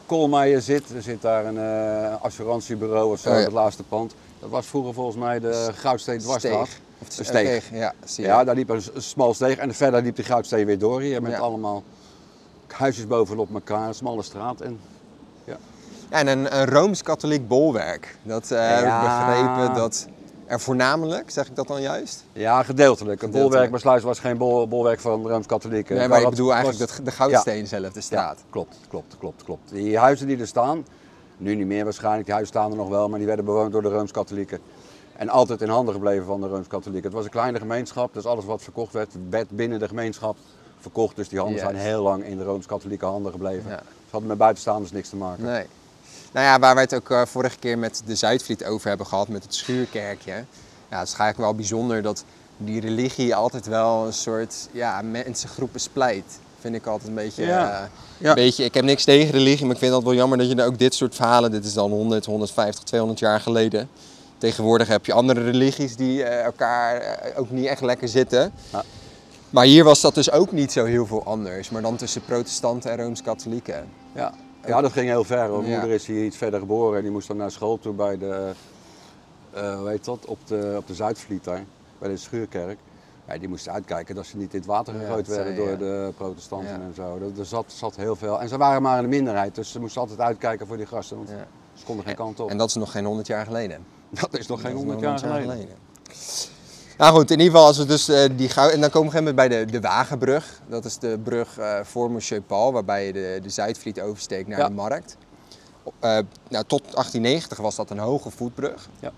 Koolmeijer 0.06 0.62
zit. 0.62 0.90
Er 0.94 1.02
zit 1.02 1.22
daar 1.22 1.44
een 1.44 1.58
eh, 1.58 2.22
assurantiebureau 2.22 3.12
of 3.12 3.20
zo 3.20 3.28
Oh, 3.30 3.36
ja. 3.36 3.42
het 3.42 3.52
laatste 3.52 3.82
pand. 3.82 4.14
Dat 4.42 4.50
was 4.50 4.66
vroeger 4.66 4.94
volgens 4.94 5.16
mij 5.16 5.40
de 5.40 5.70
Goudsteen 5.74 6.18
dwarsstraat. 6.18 6.68
Of 7.00 7.18
Een 7.18 7.24
steeg. 7.24 7.70
Ja, 7.72 7.92
zie 8.04 8.24
je. 8.24 8.30
Ja, 8.30 8.44
daar 8.44 8.54
liep 8.54 8.68
een, 8.68 8.82
een 8.94 9.02
smal 9.02 9.34
steeg 9.34 9.56
en 9.56 9.74
verder 9.74 10.02
liep 10.02 10.16
die 10.16 10.24
Goudsteen 10.24 10.66
weer 10.66 10.78
door 10.78 11.00
hier 11.00 11.22
met 11.22 11.32
Ja. 11.32 11.38
allemaal 11.38 11.82
huisjes 12.66 13.06
bovenop 13.06 13.54
elkaar, 13.54 13.88
een 13.88 13.94
smalle 13.94 14.22
straat. 14.22 14.60
En 14.60 14.80
Ja, 15.44 15.56
en 16.08 16.26
een, 16.26 16.58
een 16.58 16.66
Rooms-Katholiek 16.66 17.48
bolwerk. 17.48 18.16
Dat 18.22 18.50
eh, 18.50 18.68
heb 18.68 18.78
ik 18.78 19.00
begrepen 19.02 19.74
dat 19.74 20.06
er 20.46 20.60
voornamelijk, 20.60 21.30
zeg 21.30 21.46
ik 21.48 21.56
dat 21.56 21.66
dan 21.66 21.80
juist? 21.82 22.24
ja, 22.32 22.62
gedeeltelijk. 22.62 23.20
Het 23.20 23.30
Gedeeltelijk. 23.30 23.50
bolwerk 23.50 23.70
bij 23.70 23.80
Sluis 23.80 24.02
was 24.02 24.18
geen 24.18 24.38
bol, 24.38 24.68
bolwerk 24.68 25.00
van 25.00 25.22
de 25.22 25.28
Rooms-Katholieken. 25.28 25.96
Nee, 25.96 26.08
maar 26.08 26.22
ik 26.22 26.30
bedoel 26.30 26.52
eigenlijk 26.54 26.80
was- 26.88 26.96
dat, 26.96 27.06
de 27.06 27.12
Goudsteen 27.12 27.66
zelf, 27.66 27.92
de 27.92 28.00
straat. 28.00 28.38
Ja, 28.38 28.44
klopt, 28.50 28.76
klopt, 28.88 29.16
klopt, 29.18 29.44
klopt. 29.44 29.70
Die 29.70 29.98
huizen 29.98 30.26
die 30.26 30.38
er 30.38 30.46
staan, 30.46 30.86
nu 31.36 31.54
niet 31.54 31.66
meer 31.66 31.84
waarschijnlijk, 31.84 32.24
die 32.24 32.34
huizen 32.34 32.54
staan 32.54 32.70
er 32.70 32.76
nog 32.76 32.88
wel, 32.88 33.08
maar 33.08 33.18
die 33.18 33.26
werden 33.26 33.44
bewoond 33.44 33.72
door 33.72 33.82
de 33.82 33.88
Rooms-Katholieken. 33.88 34.58
En 35.16 35.28
altijd 35.28 35.62
in 35.62 35.68
handen 35.68 35.94
gebleven 35.94 36.26
van 36.26 36.40
de 36.40 36.46
Rooms-Katholieken. 36.46 37.04
Het 37.04 37.16
was 37.16 37.24
een 37.24 37.30
kleine 37.30 37.58
gemeenschap, 37.58 38.14
dus 38.14 38.24
alles 38.24 38.44
wat 38.44 38.62
verkocht 38.62 38.92
werd, 38.92 39.10
werd 39.30 39.50
binnen 39.50 39.78
de 39.78 39.88
gemeenschap 39.88 40.36
verkocht. 40.80 41.16
Dus 41.16 41.28
die 41.28 41.38
handen 41.38 41.58
zijn 41.58 41.76
heel 41.76 42.02
lang 42.02 42.24
in 42.24 42.36
de 42.36 42.44
Rooms-Katholieke 42.44 43.04
handen 43.04 43.32
gebleven. 43.32 43.70
Ja. 43.70 43.78
Ze 43.78 44.10
hadden 44.10 44.28
met 44.28 44.38
buitenstaanders 44.38 44.92
niks 44.92 45.08
te 45.08 45.16
maken. 45.16 45.44
Nee. 45.44 45.66
Nou 46.32 46.46
ja, 46.46 46.58
waar 46.58 46.74
wij 46.74 46.82
het 46.82 46.94
ook 46.94 47.10
eh, 47.10 47.22
vorige 47.26 47.58
keer 47.58 47.78
met 47.78 48.02
de 48.04 48.14
Zuidvliet 48.14 48.64
over 48.64 48.88
hebben 48.88 49.06
gehad, 49.06 49.28
met 49.28 49.42
het 49.42 49.54
schuurkerkje. 49.54 50.44
Ja, 50.90 50.98
het 50.98 51.08
is 51.08 51.14
eigenlijk 51.14 51.38
wel 51.38 51.54
bijzonder 51.54 52.02
dat 52.02 52.24
die 52.56 52.80
religie 52.80 53.34
altijd 53.34 53.66
wel 53.66 54.06
een 54.06 54.12
soort 54.12 54.68
ja, 54.70 55.02
mensengroepen 55.02 55.80
splijt. 55.80 56.38
Vind 56.62 56.74
ik 56.74 56.86
altijd 56.86 57.08
een 57.08 57.14
beetje, 57.14 57.44
Ja. 57.44 57.80
eh, 57.82 57.86
Ja. 58.18 58.34
beetje... 58.34 58.64
Ik 58.64 58.74
heb 58.74 58.84
niks 58.84 59.04
tegen 59.04 59.30
religie, 59.30 59.64
maar 59.66 59.74
ik 59.74 59.80
vind 59.80 59.94
het 59.94 60.04
wel 60.04 60.14
jammer 60.14 60.38
dat 60.38 60.48
je 60.48 60.54
er 60.54 60.66
ook 60.66 60.78
dit 60.78 60.94
soort 60.94 61.14
verhalen... 61.14 61.50
Dit 61.50 61.64
is 61.64 61.72
dan 61.74 61.90
100, 61.90 62.24
150, 62.26 62.84
200 62.84 63.20
jaar 63.20 63.40
geleden. 63.40 63.88
Tegenwoordig 64.38 64.88
heb 64.88 65.06
je 65.06 65.12
andere 65.12 65.42
religies 65.42 65.96
die 65.96 66.22
eh, 66.24 66.44
elkaar 66.44 66.96
eh, 67.00 67.38
ook 67.40 67.50
niet 67.50 67.66
echt 67.66 67.80
lekker 67.80 68.08
zitten. 68.08 68.52
Ja. 68.72 68.82
Maar 69.50 69.64
hier 69.64 69.84
was 69.84 70.00
dat 70.00 70.14
dus 70.14 70.30
ook 70.30 70.52
niet 70.52 70.72
zo 70.72 70.84
heel 70.84 71.06
veel 71.06 71.24
anders. 71.24 71.70
Maar 71.70 71.82
dan 71.82 71.96
tussen 71.96 72.24
protestanten 72.24 72.90
en 72.90 72.96
Rooms-Katholieken. 72.96 73.88
Ja. 74.14 74.34
ja, 74.66 74.80
dat 74.80 74.92
ging 74.92 75.08
heel 75.08 75.24
ver. 75.24 75.50
Mijn 75.50 75.70
moeder 75.70 75.90
is 75.90 76.06
hier 76.06 76.24
iets 76.24 76.36
verder 76.36 76.60
geboren 76.60 76.96
en 76.96 77.02
die 77.02 77.12
moest 77.12 77.28
dan 77.28 77.36
naar 77.36 77.50
school 77.50 77.78
toe 77.78 77.92
bij 77.92 78.18
de, 78.18 78.50
eh 79.52 79.76
hoe 79.78 79.88
heet 79.88 80.04
dat, 80.04 80.24
op 80.26 80.38
de, 80.46 80.74
op 80.76 80.86
de 80.86 80.94
Zuidvliet 80.94 81.44
daar, 81.44 81.64
bij 81.98 82.08
de 82.08 82.16
schuurkerk. 82.16 82.78
Ja, 83.28 83.38
die 83.38 83.48
moesten 83.48 83.72
uitkijken 83.72 84.14
dat 84.14 84.26
ze 84.26 84.36
niet 84.36 84.52
in 84.52 84.58
het 84.58 84.68
water 84.68 84.94
gegooid 84.94 85.26
werden 85.26 85.54
zei 85.56 85.66
door 85.68 85.78
de 85.78 86.12
protestanten 86.16 86.82
en 86.82 86.92
zo. 86.94 87.18
Dat- 87.18 87.38
Er 87.38 87.44
zat, 87.46 87.64
zat 87.72 87.96
heel 87.96 88.16
veel. 88.16 88.40
En 88.40 88.48
ze 88.48 88.56
waren 88.56 88.82
maar 88.82 88.96
in 88.96 89.02
de 89.02 89.08
minderheid, 89.16 89.54
dus 89.54 89.70
ze 89.72 89.80
moesten 89.80 90.00
altijd 90.00 90.20
uitkijken 90.20 90.66
voor 90.66 90.76
die 90.76 90.86
gasten. 90.86 91.16
Want. 91.16 91.28
Ze 91.74 91.84
konden 91.84 92.04
geen 92.04 92.14
kant 92.14 92.40
op. 92.40 92.50
En 92.50 92.56
dat 92.58 92.68
is 92.68 92.74
nog 92.74 92.90
geen 92.90 93.04
100 93.04 93.26
jaar 93.26 93.44
geleden. 93.44 93.84
dat 94.20 94.38
is 94.38 94.46
nog 94.46 94.60
geen 94.60 94.70
Dat 94.74 94.80
is 94.80 94.86
100 94.88 95.00
nog 95.00 95.20
jaar 95.20 95.40
geleden. 95.42 95.68
Nou 96.98 97.14
goed, 97.14 97.30
in 97.30 97.38
ieder 97.38 97.52
geval 97.52 97.66
als 97.66 97.78
we 97.78 97.84
dus 97.84 98.08
eh, 98.08 98.30
die 98.36 98.48
goud... 98.48 98.70
En 98.72 98.80
dan 98.80 98.90
komen 98.90 99.12
we 99.12 99.18
op 99.20 99.26
een 99.26 99.34
bij 99.34 99.48
de, 99.48 99.64
de 99.64 99.80
Wagenbrug. 99.80 100.60
Dat 100.68 100.84
is 100.84 100.98
de 100.98 101.18
brug 101.24 101.58
eh, 101.58 101.80
voor 101.82 102.10
Monsieur 102.10 102.42
Paul, 102.42 102.72
waarbij 102.72 103.06
je 103.06 103.12
de, 103.12 103.38
de 103.42 103.48
Zuidvliet 103.48 104.00
oversteekt 104.00 104.48
naar 104.48 104.58
Ja. 104.58 104.68
de 104.68 104.74
markt. 104.74 105.16
Eh, 105.84 106.18
nou, 106.48 106.64
tot 106.66 106.80
1890 106.82 107.58
was 107.58 107.76
dat 107.76 107.90
een 107.90 107.98
hoge 107.98 108.30
voetbrug. 108.30 108.88
Ja. 109.00 109.12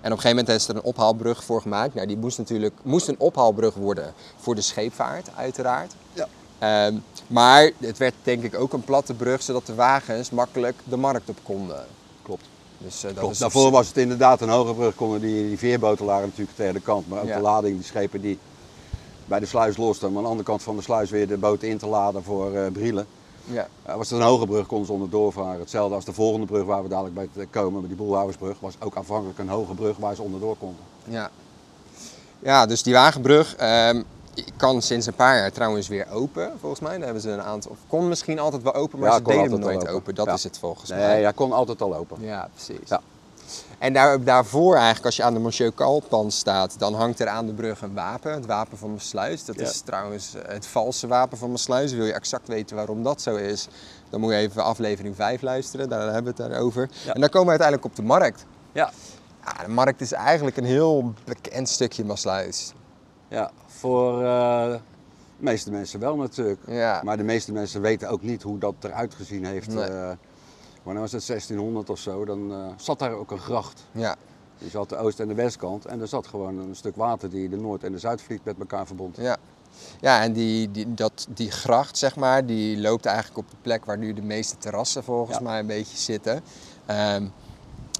En 0.00 0.12
op 0.12 0.16
een 0.16 0.22
gegeven 0.22 0.36
moment 0.44 0.48
is 0.60 0.68
er 0.68 0.76
een 0.76 0.82
ophaalbrug 0.82 1.44
voor 1.44 1.60
gemaakt. 1.62 1.94
Nou, 1.94 2.06
die 2.06 2.16
moest 2.16 2.38
natuurlijk 2.38 2.74
moest 2.82 3.08
een 3.08 3.18
ophaalbrug 3.18 3.74
worden 3.74 4.12
voor 4.36 4.54
de 4.54 4.60
scheepvaart, 4.60 5.28
uiteraard. 5.36 5.92
Ja. 6.12 6.28
Ehm, 6.58 6.94
maar 7.26 7.70
het 7.78 7.98
werd 7.98 8.14
denk 8.22 8.42
ik 8.42 8.54
ook 8.58 8.72
een 8.72 8.84
platte 8.84 9.14
brug, 9.14 9.42
zodat 9.42 9.66
de 9.66 9.74
wagens 9.74 10.30
makkelijk 10.30 10.74
de 10.84 10.96
markt 10.96 11.28
op 11.28 11.38
konden. 11.42 11.84
Klopt. 12.22 12.44
Dus, 12.78 12.96
eh, 12.96 13.02
dat 13.02 13.18
Klopt. 13.18 13.32
is 13.32 13.38
Daarvoor 13.38 13.70
was 13.70 13.88
het 13.88 13.96
inderdaad 13.96 14.40
een 14.40 14.48
hoge 14.48 14.74
brug, 14.74 14.94
konden 14.94 15.20
die, 15.20 15.48
die 15.48 15.58
veerboten 15.58 16.04
lagen 16.04 16.26
natuurlijk 16.26 16.56
tegen 16.56 16.74
de 16.74 16.80
kant. 16.80 17.08
Maar 17.08 17.20
ook 17.20 17.26
Ja. 17.26 17.36
de 17.36 17.42
lading, 17.42 17.76
die 17.76 17.84
schepen 17.86 18.20
die 18.20 18.38
bij 19.26 19.40
de 19.40 19.46
sluis 19.46 19.76
losten, 19.76 20.08
om 20.08 20.16
aan 20.16 20.22
de 20.22 20.28
andere 20.28 20.46
kant 20.48 20.62
van 20.62 20.76
de 20.76 20.82
sluis 20.82 21.10
weer 21.10 21.28
de 21.28 21.36
boot 21.36 21.62
in 21.62 21.78
te 21.78 21.86
laden 21.86 22.22
voor 22.22 22.54
eh 22.54 22.72
Brielen. 22.72 23.06
Ja. 23.50 23.68
Eh, 23.82 23.96
was 23.96 24.10
het 24.10 24.18
een 24.20 24.24
hoge 24.26 24.46
brug, 24.46 24.66
konden 24.66 24.86
ze 24.86 24.92
onderdoor 24.92 25.32
varen. 25.32 25.60
Hetzelfde 25.60 25.94
als 25.94 26.04
de 26.04 26.12
volgende 26.12 26.46
brug 26.46 26.64
waar 26.64 26.82
we 26.82 26.88
dadelijk 26.88 27.14
bij 27.34 27.46
komen, 27.50 27.80
met 27.80 27.90
die 27.90 27.98
Boelhouwersbrug, 27.98 28.60
was 28.60 28.74
ook 28.80 28.96
aanvankelijk 28.96 29.38
een 29.38 29.48
hoge 29.48 29.74
brug 29.74 29.96
waar 29.96 30.14
ze 30.14 30.22
onderdoor 30.22 30.56
konden. 30.56 30.80
Ja. 31.04 31.30
ja, 32.38 32.66
dus 32.66 32.82
die 32.82 32.94
Wagenbrug 32.94 33.56
ehm, 33.56 34.02
kan 34.56 34.82
sinds 34.82 35.06
een 35.06 35.14
paar 35.14 35.36
jaar 35.36 35.52
trouwens 35.52 35.88
weer 35.88 36.06
open, 36.12 36.52
volgens 36.60 36.80
mij. 36.80 36.94
Daar 36.96 37.04
hebben 37.04 37.22
ze 37.22 37.30
een 37.30 37.42
aantal, 37.42 37.70
of 37.70 37.78
kon 37.86 38.08
misschien 38.08 38.38
altijd 38.38 38.62
wel 38.62 38.74
open, 38.74 38.98
maar 38.98 39.08
Ja, 39.10 39.16
ze 39.16 39.22
deden 39.22 39.50
hem 39.50 39.60
nooit 39.60 39.78
open. 39.80 39.92
open. 39.94 40.14
Dat 40.14 40.26
Ja. 40.26 40.32
is 40.32 40.44
het 40.44 40.58
volgens 40.58 40.90
Nee, 40.90 40.98
mij. 40.98 41.22
hij 41.22 41.32
kon 41.32 41.52
altijd 41.52 41.82
al 41.82 41.94
open. 41.96 42.16
Ja, 42.20 42.48
precies. 42.54 42.88
Ja. 42.88 43.00
En 43.78 43.92
daar, 43.92 44.24
daarvoor 44.24 44.74
eigenlijk, 44.74 45.04
als 45.06 45.16
je 45.16 45.22
aan 45.22 45.34
de 45.34 45.40
Monsieur 45.40 45.74
Calpand 45.74 46.32
staat, 46.32 46.78
dan 46.78 46.94
hangt 46.94 47.20
er 47.20 47.26
aan 47.28 47.46
de 47.46 47.52
brug 47.52 47.80
een 47.82 47.94
wapen, 47.94 48.32
het 48.32 48.46
wapen 48.46 48.78
van 48.78 48.94
Besluis. 48.94 49.44
Dat 49.44 49.54
Ja. 49.56 49.62
is 49.62 49.80
trouwens 49.80 50.34
eh, 50.34 50.52
het 50.52 50.66
valse 50.66 51.06
wapen 51.06 51.38
van 51.38 51.52
Besluis. 51.52 51.92
Wil 51.92 52.04
je 52.04 52.12
exact 52.12 52.48
weten 52.48 52.76
waarom 52.76 53.02
dat 53.02 53.22
zo 53.22 53.36
is, 53.36 53.68
dan 54.10 54.20
moet 54.20 54.30
je 54.32 54.36
even 54.36 54.64
aflevering 54.64 55.16
5 55.16 55.42
luisteren, 55.42 55.88
daar 55.88 56.00
hebben 56.12 56.34
we 56.36 56.42
het 56.42 56.50
daarover. 56.52 56.88
Ja. 57.04 57.12
En 57.14 57.20
dan 57.20 57.28
komen 57.28 57.44
we 57.44 57.60
uiteindelijk 57.62 57.88
op 57.88 57.96
de 57.96 58.02
markt. 58.02 58.44
Ja. 58.72 58.92
Ja, 59.44 59.64
de 59.64 59.70
markt 59.70 60.00
is 60.00 60.12
eigenlijk 60.12 60.56
een 60.56 60.64
heel 60.64 61.14
bekend 61.24 61.68
stukje 61.68 62.04
Maasluis. 62.04 62.72
Ja, 63.28 63.50
voor 63.66 64.22
eh, 64.24 64.70
de 64.70 64.80
meeste 65.36 65.70
mensen 65.70 66.00
wel 66.00 66.16
natuurlijk. 66.16 66.60
Ja. 66.66 67.00
Maar 67.04 67.16
de 67.16 67.22
meeste 67.22 67.52
mensen 67.52 67.80
weten 67.80 68.08
ook 68.08 68.22
niet 68.22 68.42
hoe 68.42 68.58
dat 68.58 68.74
eruit 68.80 69.14
gezien 69.14 69.44
heeft. 69.44 69.68
Nee. 69.68 69.90
Wanneer 70.88 71.02
was 71.02 71.12
het 71.12 71.26
1600 71.26 71.90
of 71.90 71.98
zo, 71.98 72.24
dan 72.24 72.52
eh, 72.52 72.66
zat 72.76 72.98
daar 72.98 73.12
ook 73.12 73.30
een 73.30 73.38
gracht. 73.38 73.84
Ja, 73.92 74.16
Je 74.58 74.68
zat 74.68 74.88
de 74.88 74.96
oost- 74.96 75.20
en 75.20 75.28
de 75.28 75.34
westkant 75.34 75.86
en 75.86 76.00
er 76.00 76.08
zat 76.08 76.26
gewoon 76.26 76.58
een 76.58 76.76
stuk 76.76 76.96
water 76.96 77.30
die 77.30 77.48
de 77.48 77.56
Noord- 77.56 77.84
en 77.84 77.92
de 77.92 77.98
Zuidvliet 77.98 78.44
met 78.44 78.58
elkaar 78.58 78.86
verbond. 78.86 79.16
ja. 79.16 79.36
Ja, 80.00 80.22
en 80.22 80.32
die, 80.32 80.70
die, 80.70 80.94
dat, 80.94 81.26
die 81.30 81.50
gracht, 81.50 81.98
zeg 81.98 82.16
maar, 82.16 82.46
die 82.46 82.78
loopt 82.80 83.06
eigenlijk 83.06 83.38
op 83.38 83.50
de 83.50 83.56
plek 83.62 83.84
waar 83.84 83.98
nu 83.98 84.12
de 84.12 84.22
meeste 84.22 84.56
terrassen 84.58 85.04
volgens 85.04 85.36
Ja. 85.38 85.42
mij 85.42 85.58
een 85.58 85.66
beetje 85.66 85.96
zitten. 85.96 86.42
Ehm, 86.86 87.26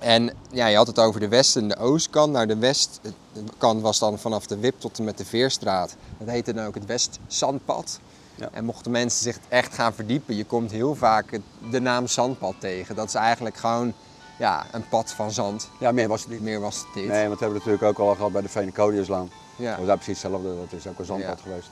en 0.01 0.31
ja, 0.51 0.67
je 0.67 0.77
had 0.77 0.87
het 0.87 0.99
over 0.99 1.21
de 1.21 1.29
west- 1.29 1.57
en 1.57 1.69
de 1.69 1.77
oostkant. 1.77 2.33
Nou, 2.33 2.47
de 2.47 2.57
westkant 2.57 3.83
was 3.83 3.99
dan 3.99 4.19
vanaf 4.19 4.47
de 4.47 4.59
Wip 4.59 4.81
tot 4.81 4.99
en 4.99 5.05
met 5.05 5.19
de 5.19 5.25
Veerstraat. 5.25 5.97
Dat 6.19 6.29
heette 6.29 6.53
dan 6.53 6.67
ook 6.67 6.75
het 6.75 6.87
Westzandpad. 6.87 8.01
Ja. 8.39 8.49
En 8.53 8.65
mochten 8.65 8.91
mensen 8.91 9.23
zich 9.23 9.39
echt 9.49 9.75
gaan 9.75 9.93
verdiepen, 9.95 10.37
je 10.37 10.45
komt 10.45 10.71
heel 10.71 10.95
vaak 10.95 11.31
het- 11.31 11.43
de 11.71 11.81
naam 11.81 12.07
Zandpad 12.07 12.55
tegen. 12.59 12.95
Dat 12.95 13.07
is 13.07 13.15
eigenlijk 13.15 13.57
gewoon 13.57 13.93
ja, 14.39 14.67
een 14.73 14.89
pad 14.89 15.13
van 15.13 15.31
zand. 15.31 15.69
Ja, 15.81 15.93
meer 15.93 16.09
was 16.09 16.21
het 16.21 16.31
niet. 16.31 16.41
Meer 16.41 16.61
was 16.61 16.77
het 16.77 16.87
dit. 16.95 17.07
Nee, 17.09 17.19
want 17.19 17.31
dat 17.31 17.41
hebben 17.41 17.59
we 17.59 17.65
natuurlijk 17.71 17.99
ook 17.99 18.07
al 18.09 18.15
gehad 18.15 18.33
bij 18.33 18.43
de 18.43 18.49
Veneconiuslaan. 18.49 19.31
Ja. 19.57 19.69
Dat 19.69 19.79
was 19.79 19.87
daar 19.87 19.97
precies 19.97 20.23
hetzelfde, 20.23 20.49
dat 20.71 20.79
is 20.81 20.87
ook 20.87 20.99
een 20.99 21.05
zandpad 21.05 21.39
Ja. 21.39 21.43
geweest. 21.43 21.69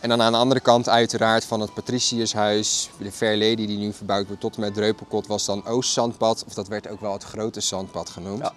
En 0.00 0.08
dan 0.08 0.22
aan 0.22 0.32
de 0.32 0.38
andere 0.38 0.60
kant 0.60 0.88
uiteraard 0.88 1.44
van 1.44 1.60
het 1.60 1.74
Patriciushuis, 1.74 2.90
de 2.98 3.12
Fair 3.12 3.36
Lady 3.36 3.66
die 3.66 3.78
nu 3.78 3.92
verbouwd 3.92 4.26
wordt 4.26 4.40
tot 4.40 4.54
en 4.54 4.60
met 4.60 4.74
Dreupelkot 4.74 5.26
was 5.26 5.44
dan 5.44 5.66
Oostzandpad. 5.66 6.44
Of 6.46 6.54
dat 6.54 6.68
werd 6.68 6.88
ook 6.88 7.00
wel 7.00 7.12
het 7.12 7.22
Grote 7.24 7.60
Zandpad 7.60 8.08
genoemd. 8.10 8.40
Ja. 8.42 8.52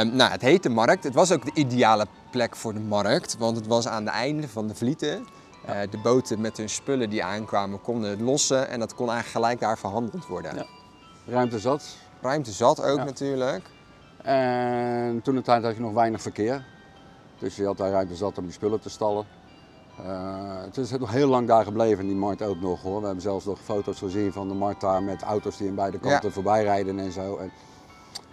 Ehm, 0.00 0.16
nou, 0.16 0.30
het 0.30 0.40
heette 0.42 0.68
Markt. 0.68 1.04
Het 1.04 1.14
was 1.14 1.30
ook 1.32 1.44
de 1.44 1.50
ideale 1.54 2.06
plek 2.30 2.56
voor 2.56 2.72
de 2.74 2.80
markt, 2.80 3.36
want 3.38 3.56
het 3.56 3.66
was 3.66 3.86
aan 3.88 4.04
de 4.04 4.10
einde 4.10 4.48
van 4.48 4.66
de 4.68 4.74
Vlieten. 4.74 5.26
Eh, 5.64 5.80
de 5.90 5.98
boten 5.98 6.40
met 6.40 6.56
hun 6.56 6.68
spullen 6.68 7.10
die 7.10 7.24
aankwamen 7.24 7.80
konden 7.80 8.10
het 8.10 8.20
lossen 8.20 8.68
en 8.68 8.78
dat 8.80 8.94
kon 8.94 9.08
eigenlijk 9.10 9.36
gelijk 9.38 9.60
daar 9.60 9.78
verhandeld 9.78 10.26
worden. 10.26 10.54
Ja. 10.56 10.66
Ruimte 11.26 11.58
zat. 11.58 11.96
Ruimte 12.20 12.52
zat 12.52 12.82
ook 12.82 12.96
Ja. 12.98 13.04
natuurlijk. 13.04 13.70
En 14.22 15.20
toen 15.22 15.34
de 15.34 15.42
tijd 15.42 15.62
had 15.62 15.74
je 15.74 15.80
nog 15.80 15.92
weinig 15.92 16.22
verkeer. 16.22 16.64
Dus 17.38 17.56
je 17.56 17.64
had 17.64 17.76
daar 17.76 17.90
ruimte 17.90 18.16
zat 18.16 18.38
om 18.38 18.44
die 18.44 18.52
spullen 18.52 18.80
te 18.80 18.90
stallen. 18.90 19.26
Eh, 19.98 20.60
het 20.62 20.76
is 20.76 20.90
nog 20.90 21.10
heel 21.10 21.28
lang 21.28 21.46
daar 21.48 21.64
gebleven, 21.64 22.06
die 22.06 22.14
markt 22.16 22.42
ook 22.42 22.60
nog 22.60 22.82
hoor. 22.82 22.98
We 23.00 23.04
hebben 23.04 23.22
zelfs 23.22 23.44
nog 23.44 23.58
foto's 23.60 23.98
gezien 23.98 24.32
van 24.32 24.48
de 24.48 24.54
markt 24.54 24.80
daar 24.80 25.02
met 25.02 25.22
auto's 25.22 25.56
die 25.56 25.68
aan 25.68 25.74
beide 25.74 25.98
kanten 25.98 26.28
Ja. 26.28 26.34
voorbij 26.34 26.62
rijden 26.62 26.98
en 26.98 27.12
zo. 27.12 27.36
En 27.36 27.52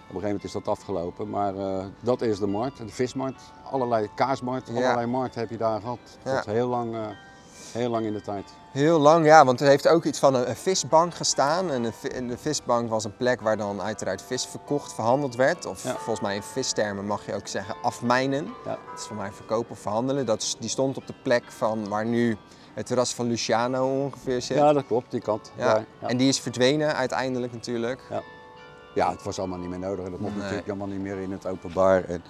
op 0.09 0.15
een 0.15 0.21
gegeven 0.21 0.27
moment 0.27 0.43
is 0.43 0.51
dat 0.51 0.67
afgelopen. 0.67 1.29
Maar 1.29 1.55
eh, 1.55 1.85
dat 1.99 2.21
is 2.21 2.39
de 2.39 2.47
markt, 2.47 2.77
de 2.77 2.87
vismarkt. 2.89 3.41
Allerlei 3.71 4.09
kaasmarkt, 4.15 4.67
Ja. 4.67 4.73
allerlei 4.75 5.05
markten 5.07 5.39
heb 5.39 5.49
je 5.49 5.57
daar 5.57 5.79
gehad. 5.81 5.99
Ja. 6.23 6.33
Dat 6.35 6.47
is 6.47 6.53
heel 6.53 6.67
lang, 6.67 6.95
eh, 6.95 7.01
heel 7.71 7.89
lang 7.89 8.05
in 8.05 8.13
de 8.13 8.21
tijd. 8.21 8.43
Heel 8.71 8.99
lang, 8.99 9.25
ja, 9.25 9.45
want 9.45 9.61
er 9.61 9.67
heeft 9.67 9.87
ook 9.87 10.03
iets 10.03 10.19
van 10.19 10.33
een, 10.35 10.49
een 10.49 10.55
visbank 10.55 11.13
gestaan. 11.13 11.71
En, 11.71 11.83
een 11.83 12.11
en 12.13 12.27
de 12.27 12.37
visbank 12.37 12.89
was 12.89 13.03
een 13.03 13.17
plek 13.17 13.41
waar 13.41 13.57
dan 13.57 13.81
uiteraard 13.81 14.21
vis 14.21 14.45
verkocht, 14.45 14.93
verhandeld 14.93 15.35
werd. 15.35 15.65
Of 15.65 15.83
Ja. 15.83 15.91
volgens 15.93 16.19
mij 16.21 16.35
in 16.35 16.43
vistermen 16.43 17.05
mag 17.05 17.25
je 17.25 17.35
ook 17.35 17.47
zeggen 17.47 17.75
afmijnen. 17.81 18.45
Ja. 18.65 18.77
Dat 18.89 18.99
is 18.99 19.05
voor 19.05 19.15
mij 19.15 19.31
verkopen 19.31 19.71
of 19.71 19.79
verhandelen. 19.79 20.25
Dat, 20.25 20.55
die 20.59 20.69
stond 20.69 20.97
op 20.97 21.07
de 21.07 21.13
plek 21.23 21.43
van 21.51 21.87
waar 21.89 22.05
nu 22.05 22.37
het 22.73 22.85
terras 22.85 23.13
van 23.13 23.27
Luciano 23.27 24.03
ongeveer 24.03 24.41
zit. 24.41 24.57
Ja, 24.57 24.73
dat 24.73 24.85
klopt, 24.85 25.11
die 25.11 25.21
kant. 25.21 25.51
Ja. 25.57 25.73
daar, 25.73 25.85
ja. 26.01 26.07
En 26.07 26.17
die 26.17 26.27
is 26.27 26.39
verdwenen 26.39 26.95
uiteindelijk 26.95 27.53
natuurlijk. 27.53 28.01
Ja, 28.09 28.21
het 28.93 29.23
was 29.23 29.39
allemaal 29.39 29.59
niet 29.59 29.69
meer 29.69 29.79
nodig 29.79 30.05
en 30.05 30.11
dat 30.11 30.19
mocht 30.19 30.33
Nee. 30.33 30.41
natuurlijk 30.41 30.69
allemaal 30.69 30.87
niet 30.87 31.01
meer 31.01 31.17
in 31.17 31.31
het 31.31 31.45
openbaar. 31.45 32.03
En 32.03 32.21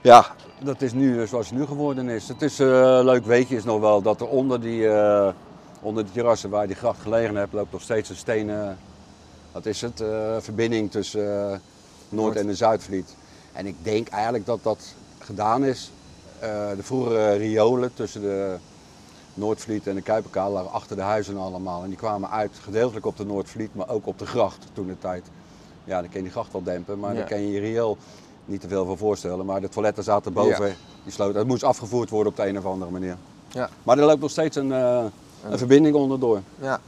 ja, 0.00 0.26
dat 0.62 0.82
is 0.82 0.92
nu 0.92 1.26
zoals 1.26 1.48
het 1.50 1.58
nu 1.58 1.66
geworden 1.66 2.08
is. 2.08 2.28
Het 2.28 2.42
is 2.42 2.58
eh 2.60 3.00
leuk 3.02 3.24
weetje 3.24 3.56
is 3.56 3.64
nog 3.64 3.80
wel 3.80 4.02
dat 4.02 4.20
er 4.20 4.28
onder 4.28 4.60
die, 4.60 4.88
eh, 4.88 5.32
onder 5.80 6.04
die 6.04 6.12
terrassen 6.12 6.50
waar 6.50 6.66
die 6.66 6.76
gracht 6.76 7.00
gelegen 7.00 7.36
heeft, 7.36 7.52
loopt 7.52 7.72
nog 7.72 7.82
steeds 7.82 8.08
een 8.08 8.16
stenen, 8.16 8.78
wat 9.52 9.66
is 9.66 9.80
het, 9.80 10.00
eh, 10.00 10.36
verbinding 10.38 10.90
tussen 10.90 11.52
eh, 11.52 11.58
Noord 12.08 12.36
en 12.36 12.46
de 12.46 12.54
Zuidvliet. 12.54 13.16
En 13.52 13.66
ik 13.66 13.76
denk 13.82 14.08
eigenlijk 14.08 14.46
dat 14.46 14.62
dat 14.62 14.94
gedaan 15.18 15.64
is. 15.64 15.90
De 16.76 16.82
vroegere 16.82 17.32
riolen 17.34 17.94
tussen 17.94 18.20
de 18.20 18.56
Noordvliet 19.34 19.86
en 19.86 19.94
de 19.94 20.02
Kuiperkaal 20.02 20.50
lagen 20.52 20.72
achter 20.72 20.96
de 20.96 21.02
huizen 21.02 21.36
allemaal. 21.36 21.82
En 21.82 21.88
die 21.88 21.98
kwamen 21.98 22.30
uit 22.30 22.50
gedeeltelijk 22.62 23.06
op 23.06 23.16
de 23.16 23.24
Noordvliet, 23.24 23.74
maar 23.74 23.88
ook 23.88 24.06
op 24.06 24.18
de 24.18 24.26
gracht 24.26 24.66
toen 24.72 24.86
de 24.86 24.98
tijd. 24.98 25.24
Ja, 25.90 26.00
dan 26.00 26.08
kun 26.10 26.18
je 26.18 26.22
die 26.22 26.32
gracht 26.32 26.52
wel 26.52 26.62
dempen, 26.62 26.98
maar 26.98 27.14
dan 27.14 27.24
kan 27.24 27.40
je 27.40 27.50
je 27.50 27.60
riool 27.60 27.98
niet 28.44 28.60
te 28.60 28.68
veel 28.68 28.84
van 28.84 28.96
voorstellen. 28.98 29.46
Maar 29.46 29.60
de 29.60 29.68
toiletten 29.68 30.04
zaten 30.04 30.32
boven 30.32 30.76
die 31.04 31.12
sloot. 31.12 31.34
Het 31.34 31.46
moest 31.46 31.64
afgevoerd 31.64 32.10
worden 32.10 32.32
op 32.32 32.38
de 32.38 32.46
een 32.46 32.58
of 32.58 32.64
andere 32.64 32.90
manier. 32.90 33.16
Ja. 33.48 33.70
Maar 33.82 33.98
er 33.98 34.04
loopt 34.04 34.20
nog 34.20 34.30
steeds 34.30 34.56
een, 34.56 34.72
eh, 34.72 35.04
een 35.44 35.58
verbinding 35.58 35.94
onderdoor. 35.94 36.40
Ja. 36.60 36.80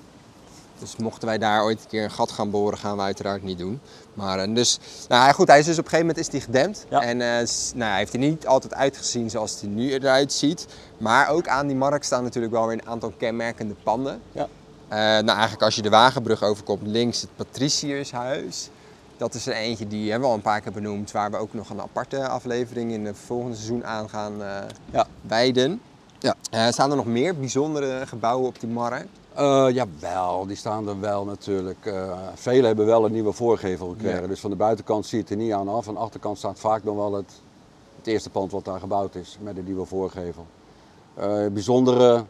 Dus 0.79 0.97
mochten 0.97 1.29
wij 1.29 1.39
daar 1.39 1.63
ooit 1.63 1.81
een 1.83 1.89
keer 1.89 2.05
een 2.05 2.11
gat 2.11 2.31
gaan 2.31 2.51
boren, 2.51 2.79
gaan 2.79 2.97
we 2.97 3.03
uiteraard 3.03 3.43
niet 3.43 3.59
doen. 3.59 3.81
Maar 4.15 4.39
eh, 4.39 4.55
dus, 4.55 4.79
nou 5.09 5.27
ja, 5.27 5.33
goed, 5.33 5.49
hij 5.49 5.59
is 5.59 5.65
dus 5.65 5.79
op 5.79 5.85
een 5.85 5.91
gegeven 5.91 6.07
moment 6.07 6.27
is 6.27 6.33
hij 6.33 6.41
gedempt. 6.41 6.87
Ja. 6.89 7.03
En 7.03 7.21
eh, 7.21 7.49
nou, 7.75 7.91
hij 7.91 7.99
heeft 7.99 8.13
er 8.13 8.19
niet 8.19 8.47
altijd 8.47 8.75
uitgezien 8.75 9.31
zoals 9.31 9.61
hij 9.61 9.69
nu 9.69 9.93
eruit 9.93 10.33
ziet. 10.33 10.67
Maar 10.99 11.29
ook 11.29 11.49
aan 11.49 11.67
die 11.67 11.77
markt 11.77 12.05
staan 12.05 12.23
natuurlijk 12.23 12.53
wel 12.53 12.67
weer 12.67 12.79
een 12.79 12.89
aantal 12.89 13.13
kenmerkende 13.19 13.75
panden. 13.83 14.21
Ja. 14.33 14.49
Nou, 15.21 15.29
eigenlijk 15.29 15.63
als 15.63 15.75
je 15.75 15.83
de 15.83 15.91
Wagenbrug 15.91 16.43
overkomt, 16.43 16.87
links 16.87 17.21
het 17.21 17.31
Patriciushuis. 17.37 18.71
Dat 19.23 19.35
is 19.35 19.47
er 19.47 19.53
eentje 19.55 19.87
die 19.89 20.11
hebben 20.11 20.21
we 20.21 20.29
al 20.29 20.35
een 20.35 20.43
paar 20.43 20.61
keer 20.61 20.73
benoemd, 20.73 21.11
waar 21.11 21.31
we 21.31 21.37
ook 21.37 21.55
nog 21.55 21.71
een 21.71 21.81
aparte 21.81 22.29
aflevering 22.29 22.93
in 22.93 23.05
het 23.07 23.17
volgende 23.19 23.55
seizoen 23.57 23.85
aan 23.87 24.09
gaan 24.09 24.43
eh 24.43 24.57
Ja. 24.91 25.07
wijden. 25.21 25.81
Ja. 26.19 26.35
Eh, 26.51 26.69
staan 26.69 26.91
er 26.91 26.97
nog 26.97 27.07
meer 27.07 27.37
bijzondere 27.37 28.07
gebouwen 28.07 28.47
op 28.47 28.61
die 28.61 28.69
markt? 28.69 29.09
Eh 29.35 29.67
jawel, 29.71 30.47
die 30.47 30.57
staan 30.57 30.89
er 30.89 31.01
wel 31.01 31.25
natuurlijk. 31.25 31.87
Eh 31.87 32.19
velen 32.35 32.65
hebben 32.65 32.87
wel 32.87 33.05
een 33.05 33.13
nieuwe 33.13 33.33
voorgevel 33.33 33.89
gekregen. 33.89 34.21
Ja. 34.21 34.27
Dus 34.27 34.41
van 34.41 34.51
de 34.51 34.57
buitenkant 34.57 35.07
zie 35.07 35.17
je 35.19 35.23
het 35.25 35.33
er 35.33 35.39
niet 35.39 35.53
aan 35.53 35.69
af. 35.69 35.89
Aan 35.89 35.95
de 35.95 36.01
achterkant 36.01 36.39
staat 36.39 36.59
vaak 36.59 36.85
nog 36.85 36.97
wel 36.97 37.15
het, 37.15 37.33
het 37.97 38.07
eerste 38.07 38.31
pand 38.31 38.53
wat 38.53 38.65
daar 38.65 38.81
gebouwd 38.81 39.15
is 39.15 39.37
met 39.41 39.57
een 39.57 39.65
nieuwe 39.65 39.85
voorgevel. 39.87 40.47
Bijzondere, 41.53 42.25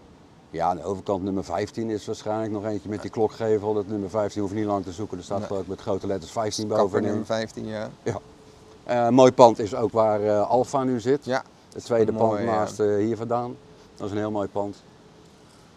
ja, 0.52 0.66
aan 0.68 0.76
de 0.76 0.84
overkant 0.84 1.22
nummer 1.22 1.44
15 1.44 1.90
is 1.90 2.06
waarschijnlijk 2.06 2.52
nog 2.52 2.64
eentje 2.64 2.88
met 2.88 3.02
die 3.02 3.10
klokgevel. 3.10 3.74
Dat 3.74 3.86
nummer 3.86 4.10
15 4.10 4.40
hoef 4.40 4.50
je 4.50 4.56
niet 4.56 4.66
lang 4.66 4.84
te 4.84 4.92
zoeken. 4.92 5.18
Er 5.18 5.24
staat 5.24 5.50
Nee. 5.50 5.58
ik 5.60 5.66
met 5.66 5.80
grote 5.80 6.06
letters 6.06 6.32
15 6.32 6.66
Kapper 6.68 6.84
bovenin. 6.86 7.08
nummer 7.08 7.26
15, 7.26 7.66
ja. 7.66 7.88
Ja. 8.02 8.18
Eh, 8.84 9.08
mooi 9.08 9.32
pand 9.32 9.58
is 9.58 9.74
ook 9.74 9.92
waar 9.92 10.22
eh 10.22 10.48
Alfa 10.50 10.84
nu 10.84 11.00
zit. 11.00 11.24
Ja, 11.24 11.42
Het 11.72 11.84
tweede 11.84 12.12
Mooi, 12.12 12.34
pand 12.34 12.44
naast 12.44 12.80
eh, 12.80 12.96
hier 12.96 13.16
vandaan. 13.16 13.56
Dat 13.96 14.06
is 14.06 14.12
een 14.12 14.18
heel 14.18 14.30
mooi 14.30 14.48
pand. 14.48 14.76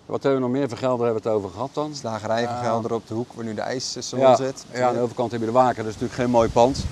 Wat 0.05 0.23
hebben 0.23 0.41
we 0.41 0.47
nog 0.47 0.55
meer 0.57 0.69
voor 0.69 0.77
gelden 0.77 1.05
hebben 1.05 1.23
we 1.23 1.29
het 1.29 1.37
over 1.37 1.49
gehad 1.51 1.69
dan? 1.73 1.95
Slagerij 1.95 2.45
van 2.45 2.53
Ja. 2.55 2.61
Gelder 2.63 2.93
op 2.93 3.07
de 3.07 3.13
hoek 3.13 3.33
waar 3.33 3.45
nu 3.45 3.53
de 3.53 3.61
ijssalon 3.61 4.25
Ja, 4.25 4.35
zit. 4.35 4.65
ja, 4.73 4.87
aan 4.87 4.93
de 4.93 4.99
overkant 4.99 5.31
heb 5.31 5.39
je 5.39 5.45
de 5.45 5.51
Waker. 5.51 5.75
Dat 5.83 5.85
is 5.85 5.91
natuurlijk 5.93 6.19
geen 6.19 6.29
mooi 6.29 6.49
pand. 6.49 6.85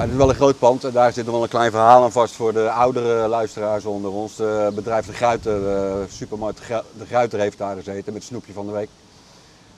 Maar 0.00 0.08
het 0.08 0.18
is 0.18 0.24
wel 0.24 0.34
een 0.34 0.40
groot 0.40 0.58
pand 0.58 0.84
en 0.84 0.92
daar 0.92 1.12
zit 1.12 1.24
nog 1.24 1.34
wel 1.34 1.42
een 1.42 1.48
klein 1.48 1.70
verhaal 1.70 2.02
aan 2.02 2.12
vast 2.12 2.34
voor 2.34 2.52
de 2.52 2.70
oudere 2.70 3.28
luisteraars 3.28 3.84
onder 3.84 4.10
ons. 4.10 4.38
Het 4.38 4.74
bedrijf 4.74 5.06
De 5.06 5.12
Gruiter, 5.12 5.60
de 5.60 6.04
supermarkt 6.08 6.58
De 6.58 6.64
Gru- 6.64 6.82
De 6.98 7.06
Gruiter 7.06 7.38
heeft 7.38 7.58
daar 7.58 7.76
gezeten 7.76 8.12
met 8.12 8.22
snoepje 8.22 8.52
van 8.52 8.66
de 8.66 8.72
week. 8.72 8.88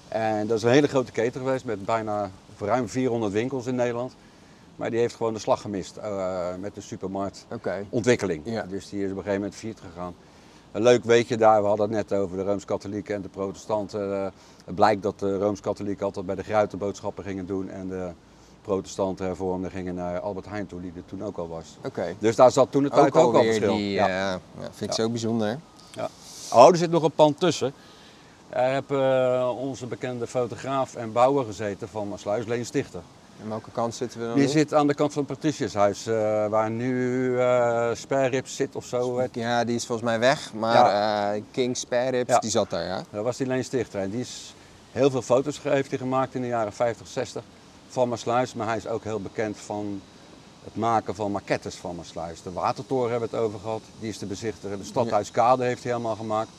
En 0.09 0.47
dat 0.47 0.57
is 0.57 0.63
een 0.63 0.71
hele 0.71 0.87
grote 0.87 1.13
keten 1.13 1.41
geweest 1.41 1.65
met 1.65 1.85
bijna 1.85 2.31
ruim 2.59 2.89
400 2.89 3.33
winkels 3.33 3.67
in 3.67 3.75
Nederland. 3.75 4.15
Maar 4.77 4.91
die 4.91 4.99
heeft 4.99 5.15
gewoon 5.15 5.33
de 5.33 5.39
slag 5.39 5.61
gemist 5.61 5.97
eh, 5.97 6.47
met 6.61 6.75
de 6.75 6.81
supermarktontwikkeling. 6.81 8.41
Oké. 8.41 8.51
Ja. 8.51 8.63
Dus 8.63 8.89
die 8.89 9.05
is 9.05 9.11
op 9.11 9.17
een 9.17 9.23
gegeven 9.23 9.41
moment 9.41 9.55
failliet 9.55 9.81
gegaan. 9.81 10.15
Een 10.73 10.83
leuk 10.83 11.05
weetje 11.05 11.37
daar, 11.37 11.63
we 11.63 11.69
hadden 11.69 11.93
het 11.93 12.09
net 12.09 12.19
over 12.19 12.37
de 12.37 12.43
Rooms-Katholieken 12.43 13.15
en 13.15 13.23
de 13.23 13.29
protestanten. 13.29 14.15
Eh, 14.15 14.27
het 14.65 14.75
blijkt 14.75 15.03
dat 15.03 15.19
de 15.19 15.39
Rooms-Katholieken 15.39 16.05
altijd 16.05 16.27
bij 16.27 16.35
de 16.35 16.43
Gruiten 16.43 16.79
boodschappen 16.79 17.25
gingen 17.25 17.47
doen 17.47 17.71
en 17.71 17.89
de 17.89 18.11
protestanten 18.63 19.27
hervormden 19.27 19.71
gingen 19.71 19.95
naar 19.95 20.21
Albert 20.21 20.47
Heijn 20.47 20.67
toe, 20.67 20.81
die 20.81 20.93
er 20.97 21.05
toen 21.07 21.25
ook 21.25 21.37
al 21.39 21.49
was. 21.49 21.77
Oké. 21.85 22.15
Dus 22.19 22.37
daar 22.37 22.51
zat 22.51 22.71
toen 22.71 22.83
de 22.83 22.89
tijd 22.91 23.07
Ook 23.15 23.17
ook, 23.17 23.35
al 23.35 23.43
verschil. 23.43 23.75
die, 23.77 23.91
ja. 23.91 24.07
eh, 24.09 24.13
ja, 24.15 24.41
vind 24.61 24.91
ik 24.91 24.97
Ja. 24.97 25.03
zo 25.03 25.09
bijzonder. 25.11 25.59
Oh, 26.53 26.69
er 26.69 26.77
zit 26.77 26.91
nog 26.91 27.03
een 27.03 27.11
pand 27.11 27.41
tussen. 27.41 27.73
Daar 28.51 28.73
heb 28.73 28.91
eh, 28.91 29.51
onze 29.61 29.87
bekende 29.87 30.27
fotograaf 30.27 30.95
en 30.95 31.13
bouwer 31.13 31.45
gezeten 31.45 31.89
van 31.89 32.09
Maasluis, 32.09 32.47
Leen 32.47 32.65
Stichter. 32.67 33.01
En 33.43 33.49
welke 33.49 33.71
kant 33.71 33.95
zitten 33.95 34.21
we 34.21 34.27
dan 34.27 34.35
Die 34.35 34.49
zit 34.49 34.75
aan 34.75 34.87
de 34.87 34.95
kant 34.95 35.13
van 35.13 35.25
het 35.27 35.33
Patriciushuis, 35.33 36.07
eh, 36.07 36.47
waar 36.47 36.71
nu 36.71 37.39
eh 37.39 37.91
Sperrips 37.95 38.57
zit 38.57 38.77
of 38.77 38.85
zo. 38.85 39.23
Ja, 39.33 39.65
die 39.65 39.75
is 39.75 39.87
volgens 39.87 40.09
mij 40.09 40.19
weg, 40.19 40.53
maar 40.53 41.39
King 41.51 41.77
Ja. 42.27 42.39
die 42.39 42.51
zat 42.51 42.71
daar, 42.71 42.85
ja. 42.85 43.03
Dat 43.11 43.25
was 43.25 43.37
die 43.37 43.47
Leen 43.47 43.65
Stichter. 43.65 44.01
En 44.01 44.11
die 44.11 44.21
is 44.21 44.55
heel 44.91 45.11
veel 45.11 45.23
foto's 45.23 45.61
heeft 45.63 45.89
hij 45.91 45.99
gemaakt 45.99 46.35
in 46.35 46.41
de 46.41 46.47
jaren 46.49 46.73
50, 46.73 47.07
60 47.07 47.43
van 47.93 48.09
Maasluis. 48.09 48.55
Maar 48.55 48.67
hij 48.67 48.77
is 48.77 48.87
ook 48.87 49.05
heel 49.05 49.21
bekend 49.21 49.57
van 49.57 50.01
het 50.65 50.77
maken 50.77 51.15
van 51.15 51.33
maquettes 51.33 51.75
van 51.75 51.97
Maasluis. 51.97 52.43
De 52.43 52.53
Watertoren 52.53 53.11
hebben 53.11 53.31
we 53.31 53.37
het 53.37 53.45
over 53.45 53.59
gehad, 53.61 53.83
die 54.01 54.09
is 54.09 54.19
te 54.19 54.27
bezichtigen. 54.27 54.79
De 54.79 54.85
Stadhuiskade 54.85 55.65
heeft 55.65 55.83
hij 55.83 55.93
helemaal 55.93 56.17
gemaakt. 56.17 56.51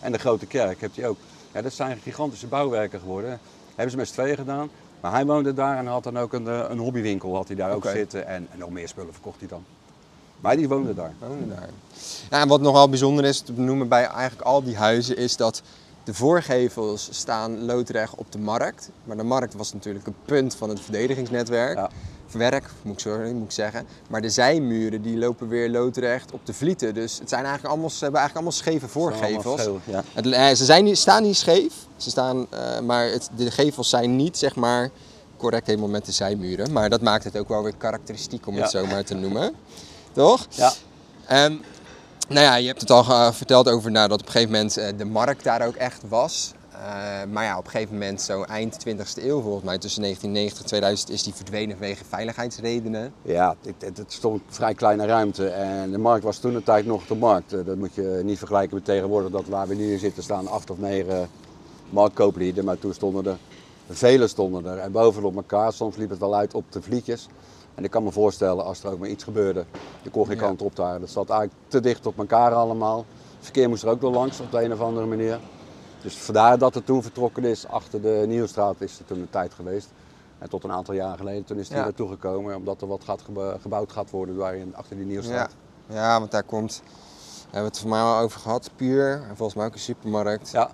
En 0.00 0.12
de 0.12 0.18
Grote 0.18 0.46
Kerk 0.46 0.80
heeft 0.80 0.96
hij 0.96 1.08
ook. 1.08 1.18
Ja, 1.52 1.62
dat 1.62 1.72
zijn 1.72 1.98
gigantische 1.98 2.46
bouwwerken 2.46 3.00
geworden. 3.00 3.40
Hebben 3.66 3.90
ze 3.90 3.96
met 3.96 4.08
z'n 4.08 4.12
tweeën 4.12 4.36
gedaan. 4.36 4.70
Maar 5.00 5.12
hij 5.12 5.26
woonde 5.26 5.54
daar 5.54 5.76
en 5.76 5.86
had 5.86 6.04
dan 6.04 6.18
ook 6.18 6.32
een, 6.32 6.48
eh, 6.48 6.64
een 6.68 6.78
hobbywinkel 6.78 7.34
had 7.34 7.46
hij 7.46 7.56
daar 7.56 7.72
ook 7.72 7.84
zitten. 7.84 8.26
En, 8.26 8.46
en 8.52 8.58
nog 8.58 8.70
meer 8.70 8.88
spullen 8.88 9.12
verkocht 9.12 9.38
hij 9.38 9.48
dan. 9.48 9.64
Maar 10.40 10.56
die 10.56 10.68
woonde 10.68 10.94
daar. 10.94 11.12
Wonen 11.18 11.48
daar. 11.48 11.68
Ja, 12.30 12.40
en 12.40 12.48
wat 12.48 12.60
nogal 12.60 12.88
bijzonder 12.88 13.24
is 13.24 13.40
te 13.40 13.52
benoemen 13.52 13.88
bij 13.88 14.04
eigenlijk 14.04 14.48
al 14.48 14.62
die 14.62 14.76
huizen 14.76 15.16
is 15.16 15.36
dat 15.36 15.62
de 16.04 16.14
voorgevels 16.14 17.08
staan 17.10 17.64
loodrecht 17.64 18.14
op 18.14 18.32
de 18.32 18.38
markt. 18.38 18.90
Maar 19.04 19.16
de 19.16 19.22
markt 19.22 19.54
was 19.54 19.72
natuurlijk 19.72 20.06
een 20.06 20.14
punt 20.24 20.54
van 20.54 20.68
het 20.68 20.80
verdedigingsnetwerk. 20.80 21.76
Ja. 21.76 21.90
Werk, 22.32 22.70
moet 22.82 22.94
ik, 22.94 23.00
sorry, 23.00 23.32
moet 23.32 23.44
ik 23.44 23.50
zeggen. 23.50 23.86
Maar 24.08 24.20
de 24.20 24.30
zijmuren 24.30 25.02
die 25.02 25.18
lopen 25.18 25.48
weer 25.48 25.70
loodrecht 25.70 26.32
op 26.32 26.46
de 26.46 26.52
vlieten. 26.52 26.94
Dus 26.94 27.18
het 27.18 27.28
zijn 27.28 27.44
eigenlijk 27.44 27.72
allemaal, 27.72 27.90
ze 27.90 28.02
hebben 28.02 28.20
eigenlijk 28.20 28.46
allemaal 28.46 28.64
scheve 28.64 28.88
voorgevels. 28.88 29.60
Allemaal 29.60 29.80
Ja. 29.84 30.04
Het, 30.12 30.26
eh, 30.26 30.48
ze 30.48 30.64
zijn 30.64 30.96
staan 30.96 31.22
niet 31.22 31.36
scheef, 31.36 31.74
ze 31.96 32.10
staan, 32.10 32.46
eh, 32.50 32.80
maar 32.80 33.08
het, 33.08 33.30
de 33.36 33.50
gevels 33.50 33.88
zijn 33.88 34.16
niet 34.16 34.38
zeg 34.38 34.56
maar, 34.56 34.90
correct 35.36 35.66
helemaal 35.66 35.88
met 35.88 36.04
de 36.04 36.12
zijmuren. 36.12 36.72
Maar 36.72 36.90
dat 36.90 37.00
maakt 37.00 37.24
het 37.24 37.38
ook 37.38 37.48
wel 37.48 37.62
weer 37.62 37.76
karakteristiek 37.76 38.46
om 38.46 38.56
het 38.56 38.70
zo 38.70 38.86
maar 38.86 39.04
te 39.04 39.14
noemen. 39.14 39.54
Toch? 40.12 40.46
ja. 40.50 40.72
Ehm, 41.26 41.56
nou 42.30 42.44
ja, 42.44 42.54
je 42.54 42.66
hebt 42.66 42.80
het 42.80 42.90
al 42.90 43.04
eh, 43.04 43.32
verteld 43.32 43.68
over 43.68 43.90
nou, 43.90 44.08
dat 44.08 44.20
op 44.20 44.26
een 44.26 44.32
gegeven 44.32 44.52
moment 44.52 44.76
eh, 44.76 44.88
de 44.96 45.04
markt 45.04 45.44
daar 45.44 45.66
ook 45.66 45.74
echt 45.74 46.02
was. 46.08 46.52
Eh, 46.72 46.78
maar 47.30 47.44
ja, 47.44 47.58
op 47.58 47.64
een 47.64 47.70
gegeven 47.70 47.92
moment, 47.92 48.22
zo 48.22 48.42
eind 48.42 48.86
20e 48.88 49.22
eeuw 49.22 49.40
volgens 49.40 49.64
mij, 49.64 49.78
tussen 49.78 50.02
1990 50.02 50.60
en 50.62 50.66
2000, 50.66 51.10
is 51.10 51.22
die 51.22 51.34
verdwenen 51.34 51.76
vanwege 51.76 52.04
veiligheidsredenen. 52.08 53.12
Ja, 53.22 53.56
het, 53.78 53.96
het, 53.96 54.12
stond 54.12 54.42
vrij 54.48 54.74
kleine 54.74 55.06
ruimte 55.06 55.48
en 55.48 55.90
de 55.90 55.98
markt 55.98 56.24
was 56.24 56.38
toen 56.38 56.52
de 56.52 56.62
tijd 56.62 56.86
nog 56.86 57.06
de 57.06 57.14
markt. 57.14 57.50
Dat 57.50 57.76
moet 57.76 57.94
je 57.94 58.20
niet 58.24 58.38
vergelijken 58.38 58.74
met 58.74 58.84
tegenwoordig, 58.84 59.30
dat 59.30 59.46
waar 59.46 59.68
we 59.68 59.74
nu 59.74 59.92
in 59.92 59.98
zitten 59.98 60.22
staan 60.22 60.48
acht 60.48 60.70
of 60.70 60.78
negen 60.78 61.28
marktkooplieden. 61.88 62.64
Maar 62.64 62.78
toen 62.78 62.94
stonden 62.94 63.26
er, 63.26 63.36
vele 63.90 64.28
stonden 64.28 64.64
er 64.64 64.78
en 64.78 64.92
bovenop 64.92 65.36
elkaar. 65.36 65.72
Soms 65.72 65.96
liep 65.96 66.10
het 66.10 66.18
wel 66.18 66.36
uit 66.36 66.54
op 66.54 66.64
de 66.72 66.82
vlietjes. 66.82 67.28
En 67.80 67.86
ik 67.86 67.92
kan 67.92 68.02
me 68.04 68.12
voorstellen 68.12 68.64
als 68.64 68.82
er 68.82 68.90
ook 68.90 68.98
maar 68.98 69.08
iets 69.08 69.24
gebeurde, 69.24 69.64
je 70.02 70.10
kon 70.10 70.26
geen 70.26 70.36
Ja. 70.36 70.42
kant 70.42 70.62
op 70.62 70.76
daar. 70.76 71.00
Dat 71.00 71.10
zat 71.10 71.30
eigenlijk 71.30 71.60
te 71.68 71.80
dicht 71.80 72.06
op 72.06 72.18
elkaar 72.18 72.52
allemaal. 72.54 72.96
Het 73.36 73.44
verkeer 73.44 73.68
moest 73.68 73.82
er 73.82 73.88
ook 73.88 74.00
door 74.00 74.12
langs 74.12 74.40
op 74.40 74.50
de 74.50 74.62
een 74.64 74.72
of 74.72 74.80
andere 74.80 75.06
manier. 75.06 75.38
Dus 76.02 76.14
vandaar 76.16 76.58
dat 76.58 76.74
het 76.74 76.86
toen 76.86 77.02
vertrokken 77.02 77.44
is. 77.44 77.66
Achter 77.66 78.00
de 78.02 78.24
Nieuwstraat 78.26 78.80
is 78.80 78.98
er 78.98 79.04
toen 79.04 79.18
een 79.20 79.30
tijd 79.30 79.54
geweest. 79.54 79.88
En 80.38 80.48
tot 80.48 80.64
een 80.64 80.72
aantal 80.72 80.94
jaar 80.94 81.16
geleden, 81.16 81.44
toen 81.44 81.58
is 81.58 81.68
die 81.68 81.76
Ja. 81.76 81.82
naartoe 81.82 82.08
gekomen. 82.08 82.56
Omdat 82.56 82.80
er 82.80 82.86
wat 82.88 83.04
gaat 83.04 83.22
gebouwd 83.60 83.92
gaat 83.92 84.10
worden 84.10 84.36
daar 84.36 84.56
achter 84.72 84.96
die 84.96 85.06
Nieuwstraat. 85.06 85.54
Ja. 85.88 85.94
ja, 85.94 86.18
want 86.18 86.30
daar 86.30 86.42
komt, 86.42 86.82
we 86.84 87.42
hebben 87.50 87.70
het 87.70 87.78
voor 87.80 87.90
mij 87.90 88.00
al 88.00 88.18
over 88.18 88.40
gehad, 88.40 88.70
Puur. 88.76 89.12
En 89.12 89.36
volgens 89.36 89.54
mij 89.54 89.66
ook 89.66 89.72
een 89.72 89.78
supermarkt. 89.78 90.50
Ja. 90.50 90.70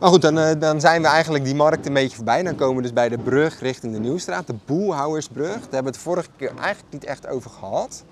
Maar 0.00 0.10
goed, 0.10 0.22
dan, 0.22 0.38
eh, 0.38 0.60
dan 0.60 0.80
zijn 0.80 1.02
we 1.02 1.08
eigenlijk 1.08 1.44
die 1.44 1.54
markt 1.54 1.86
een 1.86 1.92
beetje 1.92 2.16
voorbij. 2.16 2.42
Dan 2.42 2.54
komen 2.54 2.76
we 2.76 2.82
dus 2.82 2.92
bij 2.92 3.08
de 3.08 3.18
brug 3.18 3.60
richting 3.60 3.92
de 3.92 3.98
Nieuwstraat, 4.00 4.46
de 4.46 4.54
Boelhouwersbrug. 4.66 5.46
Daar 5.52 5.60
hebben 5.60 5.82
we 5.82 5.88
het 5.88 5.96
vorige 5.98 6.28
keer 6.36 6.48
eigenlijk 6.56 6.92
niet 6.92 7.04
echt 7.04 7.26
over 7.26 7.50
gehad. 7.50 8.02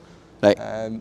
Nee. 0.41 0.55
Ehm, 0.55 0.93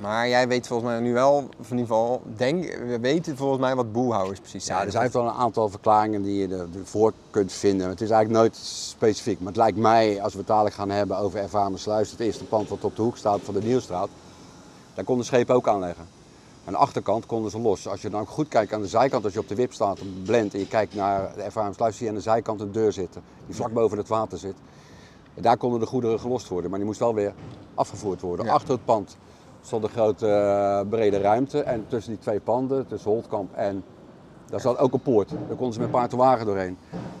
maar 0.00 0.28
jij 0.28 0.48
weet 0.48 0.66
volgens 0.66 0.90
mij 0.90 1.00
nu 1.00 1.12
wel, 1.12 1.48
of 1.60 1.70
in 1.70 1.78
ieder 1.78 1.86
geval, 1.94 2.22
denk, 2.36 2.64
we 2.86 2.98
weten 3.00 3.36
volgens 3.36 3.60
mij 3.60 3.74
wat 3.74 3.92
boelhouwers 3.92 4.40
precies 4.40 4.64
zijn. 4.64 4.78
Ja, 4.78 4.84
er 4.84 4.90
zijn 4.90 5.10
wel 5.12 5.22
een 5.24 5.30
aantal 5.30 5.68
verklaringen 5.68 6.22
die 6.22 6.38
je 6.48 6.54
er- 6.56 6.68
ervoor 6.80 7.12
kunt 7.30 7.52
vinden. 7.52 7.88
Het 7.88 8.00
is 8.00 8.10
eigenlijk 8.10 8.40
nooit 8.40 8.56
specifiek. 8.66 9.38
Maar 9.38 9.48
het 9.48 9.56
lijkt 9.56 9.76
mij, 9.78 10.22
als 10.22 10.32
we 10.32 10.38
het 10.38 10.46
dadelijk 10.48 10.74
gaan 10.74 10.90
hebben 10.90 11.18
over 11.18 11.38
Ervaren 11.40 11.78
Sluis, 11.78 12.10
het 12.10 12.20
eerste 12.20 12.44
pand 12.44 12.68
wat 12.68 12.84
op 12.84 12.96
de 12.96 13.02
hoek 13.02 13.16
staat 13.16 13.40
van 13.42 13.54
de 13.54 13.62
Nieuwstraat, 13.62 14.08
daar 14.94 15.04
konden 15.04 15.26
schepen 15.26 15.54
ook 15.54 15.68
aanleggen. 15.68 16.04
Aan 16.68 16.74
de 16.74 16.80
achterkant 16.80 17.26
konden 17.26 17.50
ze 17.50 17.58
los. 17.60 17.88
Als 17.88 18.02
je 18.02 18.10
dan 18.10 18.20
ook 18.20 18.28
goed 18.28 18.48
kijkt 18.48 18.72
aan 18.72 18.80
de 18.80 18.88
zijkant, 18.88 19.24
als 19.24 19.32
je 19.32 19.38
op 19.38 19.48
de 19.48 19.54
wip 19.54 19.72
staat, 19.72 20.00
een 20.00 20.22
blend 20.24 20.54
en 20.54 20.60
je 20.60 20.66
kijkt 20.66 20.94
naar 20.94 21.34
de 21.34 21.42
Ervaren 21.42 21.74
Sluis, 21.74 21.96
zie 21.96 22.04
je 22.04 22.10
aan 22.10 22.16
de 22.18 22.22
zijkant 22.22 22.60
een 22.60 22.72
deur 22.72 22.92
zitten, 22.92 23.22
die 23.46 23.54
vlak 23.54 23.72
boven 23.72 23.98
het 23.98 24.08
water 24.08 24.38
zit. 24.38 24.54
En 25.34 25.42
daar 25.42 25.56
konden 25.56 25.80
de 25.80 25.86
goederen 25.86 26.20
gelost 26.20 26.48
worden, 26.48 26.70
maar 26.70 26.78
die 26.78 26.88
moest 26.88 27.00
wel 27.00 27.14
weer 27.14 27.34
afgevoerd 27.74 28.20
worden. 28.20 28.46
Ja. 28.46 28.52
Achter 28.52 28.70
het 28.70 28.84
pand 28.84 29.16
stond 29.62 29.84
een 29.84 29.90
grote 29.90 30.28
eh, 30.28 30.88
brede 30.88 31.18
ruimte 31.18 31.62
en 31.62 31.84
tussen 31.88 32.12
die 32.12 32.20
twee 32.22 32.40
panden, 32.40 32.86
tussen 32.86 33.10
Holtkamp 33.10 33.54
en 33.54 33.84
daar 34.46 34.60
zat 34.60 34.78
ook 34.78 34.92
een 34.92 35.02
poort. 35.02 35.28
Daar 35.30 35.56
konden 35.56 35.72
ze 35.72 35.80
met 35.80 35.90
paard 35.90 36.12
en 36.12 36.18
wagen 36.18 36.46
doorheen. 36.46 36.78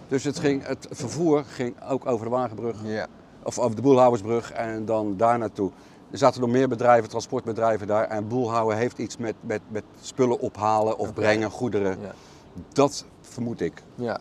Dus 0.08 0.24
het, 0.24 0.38
ging, 0.38 0.66
het 0.66 0.86
vervoer 0.90 1.44
ging 1.44 1.74
ook 1.88 2.06
over 2.06 2.24
de 2.24 2.30
Wagenbrug, 2.32 2.76
Ja. 2.84 3.06
of 3.42 3.58
over 3.58 3.76
de 3.76 3.82
Boelhouwersbrug 3.82 4.52
en 4.52 4.84
dan 4.84 5.16
daar 5.16 5.38
naartoe. 5.38 5.70
Er 6.10 6.18
zaten 6.18 6.40
nog 6.40 6.50
meer 6.50 6.68
bedrijven, 6.68 7.08
transportbedrijven 7.08 7.86
daar. 7.86 8.04
En 8.04 8.28
Boelhouwen 8.28 8.76
heeft 8.76 8.98
iets 8.98 9.16
met, 9.16 9.34
met, 9.40 9.60
met 9.68 9.84
spullen 10.00 10.40
ophalen 10.40 10.98
of 10.98 11.14
brengen, 11.14 11.50
goederen. 11.50 11.98
Ja. 12.00 12.14
Dat 12.72 13.04
vermoed 13.20 13.60
ik. 13.60 13.82
Ja. 13.94 14.20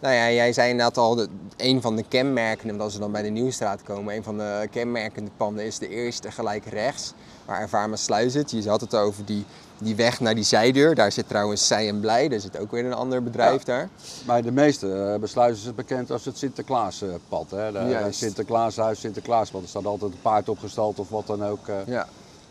Nou 0.00 0.14
ja, 0.14 0.30
jij 0.30 0.52
zei 0.52 0.70
inderdaad 0.70 0.96
al, 0.96 1.14
de, 1.14 1.28
een 1.56 1.80
van 1.80 1.96
de 1.96 2.04
kenmerken, 2.08 2.70
omdat 2.70 2.84
als 2.84 2.94
we 2.94 3.00
dan 3.00 3.12
bij 3.12 3.22
de 3.22 3.28
Nieuwstraat 3.28 3.82
komen, 3.82 4.14
een 4.14 4.22
van 4.22 4.38
de 4.38 4.68
kenmerkende 4.70 5.30
panden 5.36 5.64
is 5.64 5.78
de 5.78 5.88
eerste 5.88 6.30
gelijk 6.30 6.64
rechts, 6.64 7.14
waar 7.46 7.98
Sluis 7.98 8.32
zit. 8.32 8.50
Je 8.50 8.68
had 8.68 8.80
het 8.80 8.94
over 8.94 9.24
die, 9.24 9.44
die 9.78 9.96
weg 9.96 10.20
naar 10.20 10.34
die 10.34 10.44
zijdeur. 10.44 10.94
Daar 10.94 11.12
zit 11.12 11.28
trouwens 11.28 11.66
Zij 11.66 11.88
en 11.88 12.00
Blij, 12.00 12.28
daar 12.28 12.40
zit 12.40 12.58
ook 12.58 12.70
weer 12.70 12.84
een 12.84 12.92
ander 12.92 13.22
bedrijf 13.22 13.66
Ja. 13.66 13.74
daar. 13.76 13.88
Bij 14.26 14.42
de 14.42 14.50
meeste 14.50 14.92
eh, 14.92 15.20
besluiten 15.20 15.58
is 15.60 15.66
het 15.66 15.76
bekend 15.76 16.10
als 16.10 16.24
het 16.24 16.38
Sinterklaaspad. 16.38 17.50
hè. 17.50 17.72
De- 17.72 17.78
Juist. 17.88 18.18
Sinterklaashuis, 18.18 19.00
Sinterklaaspad. 19.00 19.62
Er 19.62 19.68
staat 19.68 19.86
altijd 19.86 20.12
een 20.12 20.20
paard 20.22 20.48
opgestald 20.48 20.98
of 20.98 21.08
wat 21.08 21.26
dan 21.26 21.44
ook. 21.44 21.68
eh. 21.68 21.76
Ja. 21.86 22.06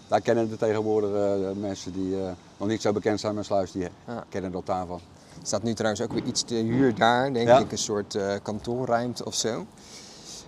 Daar 0.08 0.22
kennen 0.22 0.50
de 0.50 0.58
tegenwoordig 0.58 1.10
eh, 1.14 1.52
mensen 1.62 1.92
die 1.94 2.16
nog 2.58 2.68
niet 2.68 2.82
zo 2.82 2.92
bekend 2.92 3.20
zijn 3.20 3.36
met 3.36 3.46
Sluis, 3.46 3.72
die 3.72 3.88
Ja. 4.08 4.24
kennen 4.30 4.52
dat 4.52 4.66
daarvan. 4.66 5.00
Er 5.42 5.48
staat 5.48 5.64
nu 5.64 5.74
trouwens 5.74 6.02
ook 6.04 6.12
weer 6.14 6.24
iets 6.24 6.44
te 6.44 6.56
huur 6.56 6.96
daar, 6.96 7.34
denk 7.34 7.48
Ja. 7.48 7.60
ik, 7.60 7.72
een 7.72 7.78
soort 7.78 8.18
kantoorruimte 8.44 9.26
of 9.26 9.34
zo. 9.36 9.66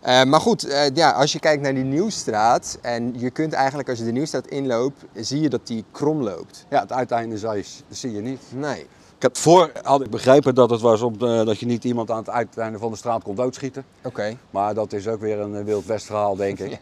Eh, 0.04 0.24
maar 0.24 0.40
goed, 0.40 0.64
eh, 0.68 0.90
ja, 0.94 1.12
als 1.12 1.32
je 1.32 1.40
kijkt 1.40 1.62
naar 1.62 1.74
die 1.74 1.84
Nieuwstraat 1.84 2.78
en 2.82 3.20
je 3.20 3.30
kunt 3.30 3.54
eigenlijk 3.54 3.90
als 3.90 3.98
je 3.98 4.06
de 4.06 4.12
Nieuwstraat 4.12 4.48
inloopt, 4.48 5.04
zie 5.14 5.42
je 5.42 5.50
dat 5.50 5.68
die 5.68 5.86
krom 5.92 6.22
loopt. 6.24 6.66
Ja, 6.70 6.80
het 6.80 6.92
uiteinde 6.92 7.38
zie 7.38 7.50
je, 7.50 7.64
zie 7.90 8.12
je 8.12 8.22
niet. 8.22 8.42
Nee. 8.50 8.80
Ik 9.16 9.22
heb 9.22 9.38
voor 9.38 9.72
had 9.84 10.02
ik 10.02 10.10
begrepen 10.10 10.56
dat 10.56 10.70
het 10.70 10.82
was 10.82 11.02
om, 11.02 11.14
eh, 11.14 11.46
dat 11.46 11.60
je 11.60 11.66
niet 11.66 11.84
iemand 11.84 12.12
aan 12.12 12.18
het 12.18 12.30
uiteinde 12.30 12.78
van 12.80 12.92
de 12.92 12.98
straat 12.98 13.24
kon 13.24 13.36
doodschieten. 13.36 13.86
Oké. 14.04 14.38
Maar 14.50 14.74
dat 14.74 14.94
is 14.94 15.08
ook 15.08 15.20
weer 15.20 15.40
een 15.40 15.64
Wild 15.64 15.86
West 15.86 16.06
verhaal, 16.06 16.36
denk 16.36 16.60
ik. 16.60 16.80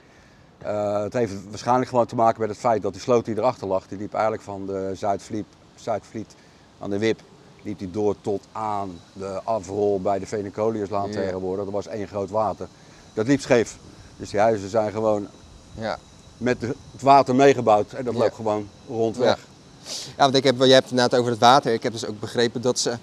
Ja. 0.63 1.03
Het 1.03 1.13
heeft 1.13 1.34
waarschijnlijk 1.49 1.89
gewoon 1.89 2.05
te 2.05 2.15
maken 2.15 2.39
met 2.41 2.49
het 2.49 2.57
feit 2.60 2.81
dat 2.81 2.93
die 2.93 3.01
sloot 3.01 3.25
die 3.25 3.38
erachter 3.38 3.67
lag, 3.67 3.88
die 3.88 3.97
liep 3.97 4.13
eigenlijk 4.13 4.43
van 4.43 4.65
de 4.65 4.91
Zuidvliet, 4.95 5.45
Zuidvliet 5.75 6.36
aan 6.79 6.89
de 6.89 6.97
Wip, 6.97 7.19
liep 7.62 7.79
die 7.79 7.91
door 7.91 8.15
tot 8.21 8.43
aan 8.51 8.99
de 9.13 9.41
afrol 9.43 10.01
bij 10.01 10.19
de 10.19 10.25
Venecoliuslaan 10.25 11.07
Ja. 11.07 11.13
tegenwoordig. 11.13 11.63
Dat 11.63 11.73
was 11.73 11.88
één 11.88 12.07
groot 12.07 12.29
water. 12.29 12.67
Dat 13.13 13.28
liep 13.28 13.41
scheef. 13.41 13.78
Dus 14.17 14.30
die 14.30 14.39
huizen 14.39 14.69
zijn 14.69 14.91
gewoon 14.91 15.28
Ja. 15.74 15.97
met 16.38 16.62
het 16.62 16.76
water 17.02 17.36
meegebouwd 17.36 17.91
en 17.93 18.06
dat 18.06 18.13
Ja. 18.13 18.19
loopt 18.19 18.36
gewoon 18.36 18.67
rondweg. 18.88 19.38
Ja, 19.86 20.24
want 20.24 20.36
ik 20.36 20.43
heb, 20.43 20.58
je 20.63 20.74
hebt 20.74 20.89
het 20.89 21.00
net 21.00 21.15
over 21.15 21.32
het 21.32 21.39
water. 21.39 21.74
Ik 21.74 21.84
heb 21.84 21.91
dus 21.91 22.06
ook 22.06 22.19
begrepen 22.19 22.62
dat 22.62 22.80
ze 22.80 22.97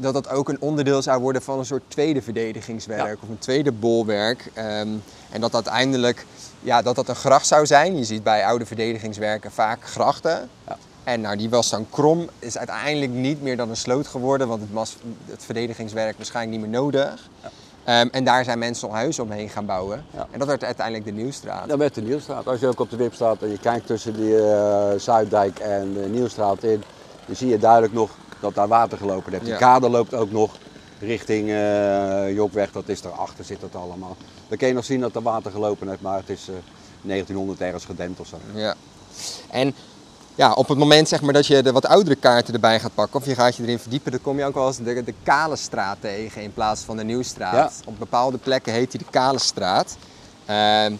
dat 0.00 0.14
dat 0.14 0.28
ook 0.28 0.48
een 0.48 0.60
onderdeel 0.60 1.02
zou 1.02 1.20
worden 1.20 1.42
van 1.42 1.58
een 1.58 1.66
soort 1.66 1.82
tweede 1.88 2.22
verdedigingswerk 2.22 3.22
of 3.22 3.28
een 3.28 3.38
tweede 3.38 3.72
bolwerk. 3.72 4.50
Ehm, 4.54 4.88
en 5.30 5.40
dat 5.40 5.54
uiteindelijk 5.54 6.26
ja, 6.60 6.82
dat 6.82 6.94
dat 6.96 7.08
een 7.08 7.14
gracht 7.16 7.46
zou 7.46 7.66
zijn. 7.66 7.96
Je 7.96 8.04
ziet 8.04 8.22
bij 8.22 8.44
oude 8.46 8.66
verdedigingswerken 8.66 9.50
vaak 9.52 9.84
grachten. 9.84 10.48
Ja. 10.66 10.76
En 11.04 11.20
nou, 11.20 11.36
die 11.36 11.50
was 11.50 11.70
dan 11.70 11.86
krom, 11.90 12.28
is 12.38 12.58
uiteindelijk 12.58 13.12
niet 13.12 13.42
meer 13.42 13.56
dan 13.56 13.68
een 13.68 13.76
sloot 13.76 14.06
geworden, 14.06 14.48
want 14.48 14.60
het, 14.60 14.72
was, 14.72 14.96
het 15.24 15.44
verdedigingswerk 15.44 16.16
waarschijnlijk 16.16 16.60
niet 16.60 16.70
meer 16.70 16.80
nodig. 16.80 17.28
Ja. 17.42 17.50
Ehm, 17.88 18.08
en 18.10 18.24
daar 18.24 18.44
zijn 18.44 18.58
mensen 18.58 18.88
nog 18.88 18.96
huizen 18.96 19.22
omheen 19.24 19.48
gaan 19.48 19.66
bouwen. 19.66 20.04
Ja. 20.10 20.26
En 20.30 20.38
dat 20.38 20.48
werd 20.48 20.64
uiteindelijk 20.64 21.06
de 21.06 21.12
Nieuwstraat. 21.12 21.68
Dat 21.68 21.78
werd 21.78 21.94
de 21.94 22.02
Nieuwstraat. 22.02 22.46
Als 22.46 22.60
je 22.60 22.66
ook 22.66 22.80
op 22.80 22.90
de 22.90 22.96
Wip 22.96 23.14
staat 23.14 23.42
en 23.42 23.50
je 23.50 23.58
kijkt 23.58 23.86
tussen 23.86 24.16
die 24.16 24.38
eh, 24.50 24.98
Zuiddijk 24.98 25.58
en 25.58 25.92
de 25.92 26.08
Nieuwstraat 26.08 26.62
in, 26.62 26.82
dan 27.26 27.36
zie 27.36 27.48
je 27.48 27.58
duidelijk 27.58 27.92
nog 27.92 28.10
dat 28.40 28.54
daar 28.54 28.68
water 28.68 28.98
gelopen 28.98 29.32
heeft. 29.32 29.44
Die 29.44 29.52
Ja. 29.52 29.58
kade 29.58 29.88
loopt 29.88 30.14
ook 30.14 30.30
nog 30.30 30.56
richting 31.00 31.50
eh 31.50 32.34
Jokweg, 32.34 32.72
dat 32.72 32.88
is 32.88 33.00
daarachter 33.02 33.44
zit 33.44 33.60
dat 33.60 33.74
allemaal. 33.82 34.16
Dan 34.48 34.58
kun 34.58 34.68
je 34.68 34.74
nog 34.74 34.84
zien 34.84 35.00
dat 35.00 35.14
er 35.14 35.22
water 35.22 35.50
gelopen 35.50 35.88
heeft, 35.88 36.00
maar 36.00 36.16
het 36.16 36.28
is 36.28 36.48
eh 36.48 36.54
1900 37.02 37.60
ergens 37.60 37.84
gedempt 37.84 38.20
of 38.20 38.26
zo. 38.26 38.36
Ja. 38.54 38.74
En 39.50 39.74
ja, 40.38 40.52
op 40.52 40.68
het 40.68 40.78
moment 40.78 41.08
zeg 41.08 41.20
maar, 41.22 41.32
dat 41.32 41.46
je 41.46 41.62
de 41.62 41.72
wat 41.72 41.86
oudere 41.86 42.16
kaarten 42.16 42.54
erbij 42.54 42.80
gaat 42.80 42.94
pakken 42.94 43.20
of 43.20 43.26
je 43.26 43.34
gaat 43.34 43.56
je 43.56 43.62
erin 43.62 43.78
verdiepen, 43.78 44.10
dan 44.12 44.20
kom 44.20 44.38
je 44.38 44.44
ook 44.44 44.54
wel 44.54 44.66
eens 44.66 44.76
de, 44.76 45.04
de 45.04 45.14
Kale 45.22 45.56
straat 45.56 45.96
tegen 46.00 46.42
in 46.42 46.52
plaats 46.52 46.82
van 46.82 46.96
de 46.96 47.04
Nieuwstraat. 47.04 47.80
Op 47.84 47.98
bepaalde 47.98 48.38
plekken 48.38 48.72
heet 48.72 48.90
die 48.90 49.00
de 49.00 49.06
Kale 49.10 49.38
straat. 49.38 49.96
Ehm, 50.46 50.92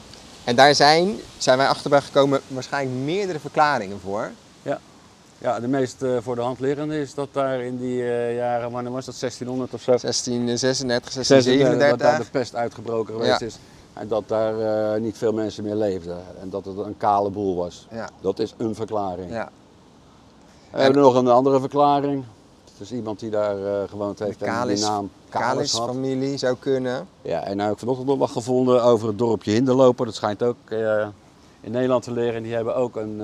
en 0.44 0.56
daar 0.56 0.74
zijn, 0.74 1.16
zijn 1.36 1.58
wij 1.58 1.68
achterbij 1.68 2.00
gekomen, 2.00 2.40
waarschijnlijk 2.46 2.96
meerdere 3.04 3.38
verklaringen 3.38 4.00
voor. 4.00 4.30
Ja, 4.62 4.78
ja 5.38 5.60
de 5.60 5.68
meest 5.68 6.02
eh, 6.02 6.16
voor 6.20 6.34
de 6.34 6.40
hand 6.40 6.60
liggende 6.60 7.00
is 7.00 7.14
dat 7.14 7.28
daar 7.32 7.60
in 7.60 7.78
die 7.78 8.02
eh, 8.02 8.36
jaren, 8.36 8.70
wanneer 8.70 8.92
was 8.92 9.04
dat, 9.04 9.20
1600 9.20 9.74
of 9.74 9.82
zo? 9.82 9.96
1636, 10.00 11.14
dat 11.14 11.26
1637. 11.26 11.96
daar 11.96 12.18
de 12.18 12.38
pest 12.38 12.54
uitgebroken 12.54 13.14
geweest 13.14 13.40
Ja. 13.40 13.46
is. 13.46 13.56
En 13.98 14.08
dat 14.08 14.28
daar 14.28 14.60
eh, 14.60 15.00
niet 15.00 15.18
veel 15.18 15.32
mensen 15.32 15.64
meer 15.64 15.74
leefden. 15.74 16.18
En 16.40 16.50
dat 16.50 16.64
het 16.64 16.78
een 16.78 16.96
kale 16.96 17.30
boel 17.30 17.56
was. 17.56 17.86
Ja. 17.90 18.08
Dat 18.20 18.38
is 18.38 18.54
een 18.56 18.74
verklaring. 18.74 19.30
Ja. 19.30 19.50
We 20.70 20.80
hebben 20.80 21.02
nog 21.02 21.14
een 21.14 21.28
andere 21.28 21.60
verklaring. 21.60 22.24
Het 22.64 22.80
is 22.80 22.92
iemand 22.92 23.20
die 23.20 23.30
daar 23.30 23.64
eh, 23.64 23.88
gewoond 23.88 24.18
heeft 24.18 24.42
en 24.42 24.48
Kalis, 24.48 24.80
die 24.80 24.88
naam 24.88 25.10
Kalis 25.28 25.72
had. 25.72 25.88
familie 25.88 26.36
zou 26.36 26.56
kunnen. 26.58 27.08
Ja, 27.22 27.42
en 27.42 27.56
nou 27.56 27.62
heb 27.62 27.72
ik 27.72 27.78
vanochtend 27.78 28.08
nog 28.08 28.18
wat 28.18 28.30
gevonden 28.30 28.82
over 28.82 29.08
het 29.08 29.18
dorpje 29.18 29.50
Hinderloper. 29.50 30.06
Dat 30.06 30.14
schijnt 30.14 30.42
ook 30.42 30.56
eh, 30.64 31.06
in 31.60 31.70
Nederland 31.70 32.02
te 32.02 32.12
leren. 32.12 32.42
Die 32.42 32.54
hebben 32.54 32.76
ook 32.76 32.96
een, 32.96 33.22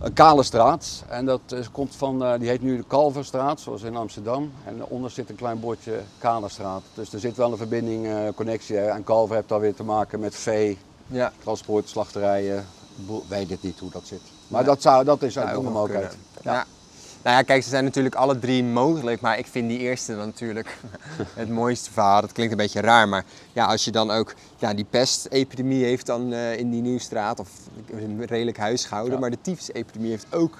een 0.00 0.12
kale 0.12 0.42
straat. 0.42 1.04
En 1.08 1.24
dat 1.24 1.40
is, 1.46 1.70
komt 1.70 1.96
van, 1.96 2.24
eh, 2.24 2.38
die 2.38 2.48
heet 2.48 2.62
nu 2.62 2.76
de 2.76 2.84
Kalverstraat, 2.86 3.60
zoals 3.60 3.82
in 3.82 3.96
Amsterdam. 3.96 4.52
En 4.64 4.78
daaronder 4.78 5.10
zit 5.10 5.30
een 5.30 5.36
klein 5.36 5.60
bordje 5.60 6.00
Kale 6.18 6.48
straat. 6.48 6.82
Dus 6.94 7.12
er 7.12 7.20
zit 7.20 7.36
wel 7.36 7.50
een 7.52 7.56
verbinding, 7.56 8.06
eh, 8.06 8.18
connectie. 8.34 8.76
hè. 8.76 8.86
En 8.86 9.04
Kalver 9.04 9.36
heeft 9.36 9.48
dan 9.48 9.60
weer 9.60 9.74
te 9.74 9.84
maken 9.84 10.20
met 10.20 10.34
vee, 10.34 10.78
Ja. 11.06 11.32
transport, 11.42 11.88
slachterijen. 11.88 12.66
Weet 13.28 13.50
het 13.50 13.62
niet 13.62 13.78
hoe 13.78 13.90
dat 13.90 14.06
zit. 14.06 14.20
Maar 14.48 14.64
dat, 14.64 14.82
zou, 14.82 15.04
dat 15.04 15.22
is 15.22 15.34
nog 15.34 15.62
mogelijkheid. 15.72 16.16
Ja. 16.42 16.66
Nou 17.22 17.36
ja, 17.36 17.42
kijk, 17.42 17.62
ze 17.62 17.68
zijn 17.68 17.84
natuurlijk 17.84 18.14
alle 18.14 18.38
drie 18.38 18.64
mogelijk, 18.64 19.20
maar 19.20 19.38
ik 19.38 19.46
vind 19.46 19.68
die 19.68 19.78
eerste 19.78 20.16
dan 20.16 20.26
natuurlijk 20.26 20.76
het 21.34 21.48
mooiste 21.48 21.90
verhaal. 21.92 22.20
Dat 22.20 22.32
klinkt 22.32 22.52
een 22.52 22.58
beetje 22.58 22.80
raar, 22.80 23.08
maar 23.08 23.24
ja, 23.52 23.64
als 23.66 23.84
je 23.84 23.90
dan 23.90 24.10
ook 24.10 24.34
ja, 24.56 24.74
die 24.74 24.84
pestepidemie 24.90 25.84
heeft 25.84 26.06
dan 26.06 26.32
eh, 26.32 26.58
in 26.58 26.70
die 26.70 26.82
Nieuwstraat, 26.82 27.40
of 27.40 27.48
een 27.90 28.26
redelijk 28.26 28.56
huishouden, 28.56 29.12
Ja. 29.12 29.18
maar 29.20 29.30
de 29.30 29.38
tyfusepidemie 29.40 30.10
heeft 30.10 30.26
ook 30.34 30.58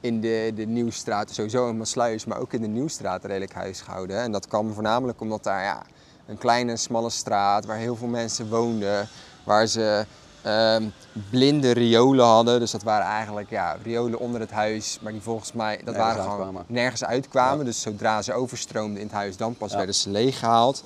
in 0.00 0.20
de, 0.20 0.52
de 0.54 0.66
Nieuwstraat, 0.66 1.30
sowieso 1.30 1.68
in 1.68 1.76
Maasluis, 1.76 2.24
maar 2.24 2.38
ook 2.38 2.52
in 2.52 2.60
de 2.60 2.68
Nieuwstraat 2.68 3.24
redelijk 3.24 3.54
huishouden. 3.54 4.20
En 4.22 4.32
dat 4.32 4.46
kwam 4.48 4.72
voornamelijk 4.72 5.20
omdat 5.20 5.44
daar 5.44 5.62
ja, 5.62 5.82
een 6.26 6.38
kleine, 6.38 6.76
smalle 6.76 7.10
straat, 7.10 7.64
waar 7.64 7.76
heel 7.76 7.96
veel 7.96 8.08
mensen 8.08 8.48
woonden, 8.48 9.08
waar 9.44 9.66
ze 9.66 10.06
ehm, 10.42 10.84
blinde 11.30 11.70
riolen 11.70 12.24
hadden. 12.24 12.60
Dus 12.60 12.70
dat 12.70 12.82
waren 12.82 13.06
eigenlijk 13.06 13.50
ja, 13.50 13.76
riolen 13.82 14.18
onder 14.18 14.40
het 14.40 14.50
huis, 14.50 14.98
maar 15.02 15.12
die 15.12 15.20
volgens 15.20 15.52
mij 15.52 15.76
dat 15.76 15.84
Nergens 15.84 16.04
waren 16.04 16.22
gewoon 16.22 16.36
uitkwamen. 16.38 16.64
nergens 16.68 17.04
uitkwamen. 17.04 17.58
Ja. 17.58 17.64
Dus 17.64 17.80
zodra 17.80 18.22
ze 18.22 18.32
overstroomden 18.32 18.96
in 19.00 19.06
het 19.06 19.14
huis, 19.16 19.36
dan 19.36 19.54
pas 19.56 19.70
Ja. 19.70 19.76
werden 19.76 19.94
ze 19.94 20.10
leeggehaald. 20.10 20.82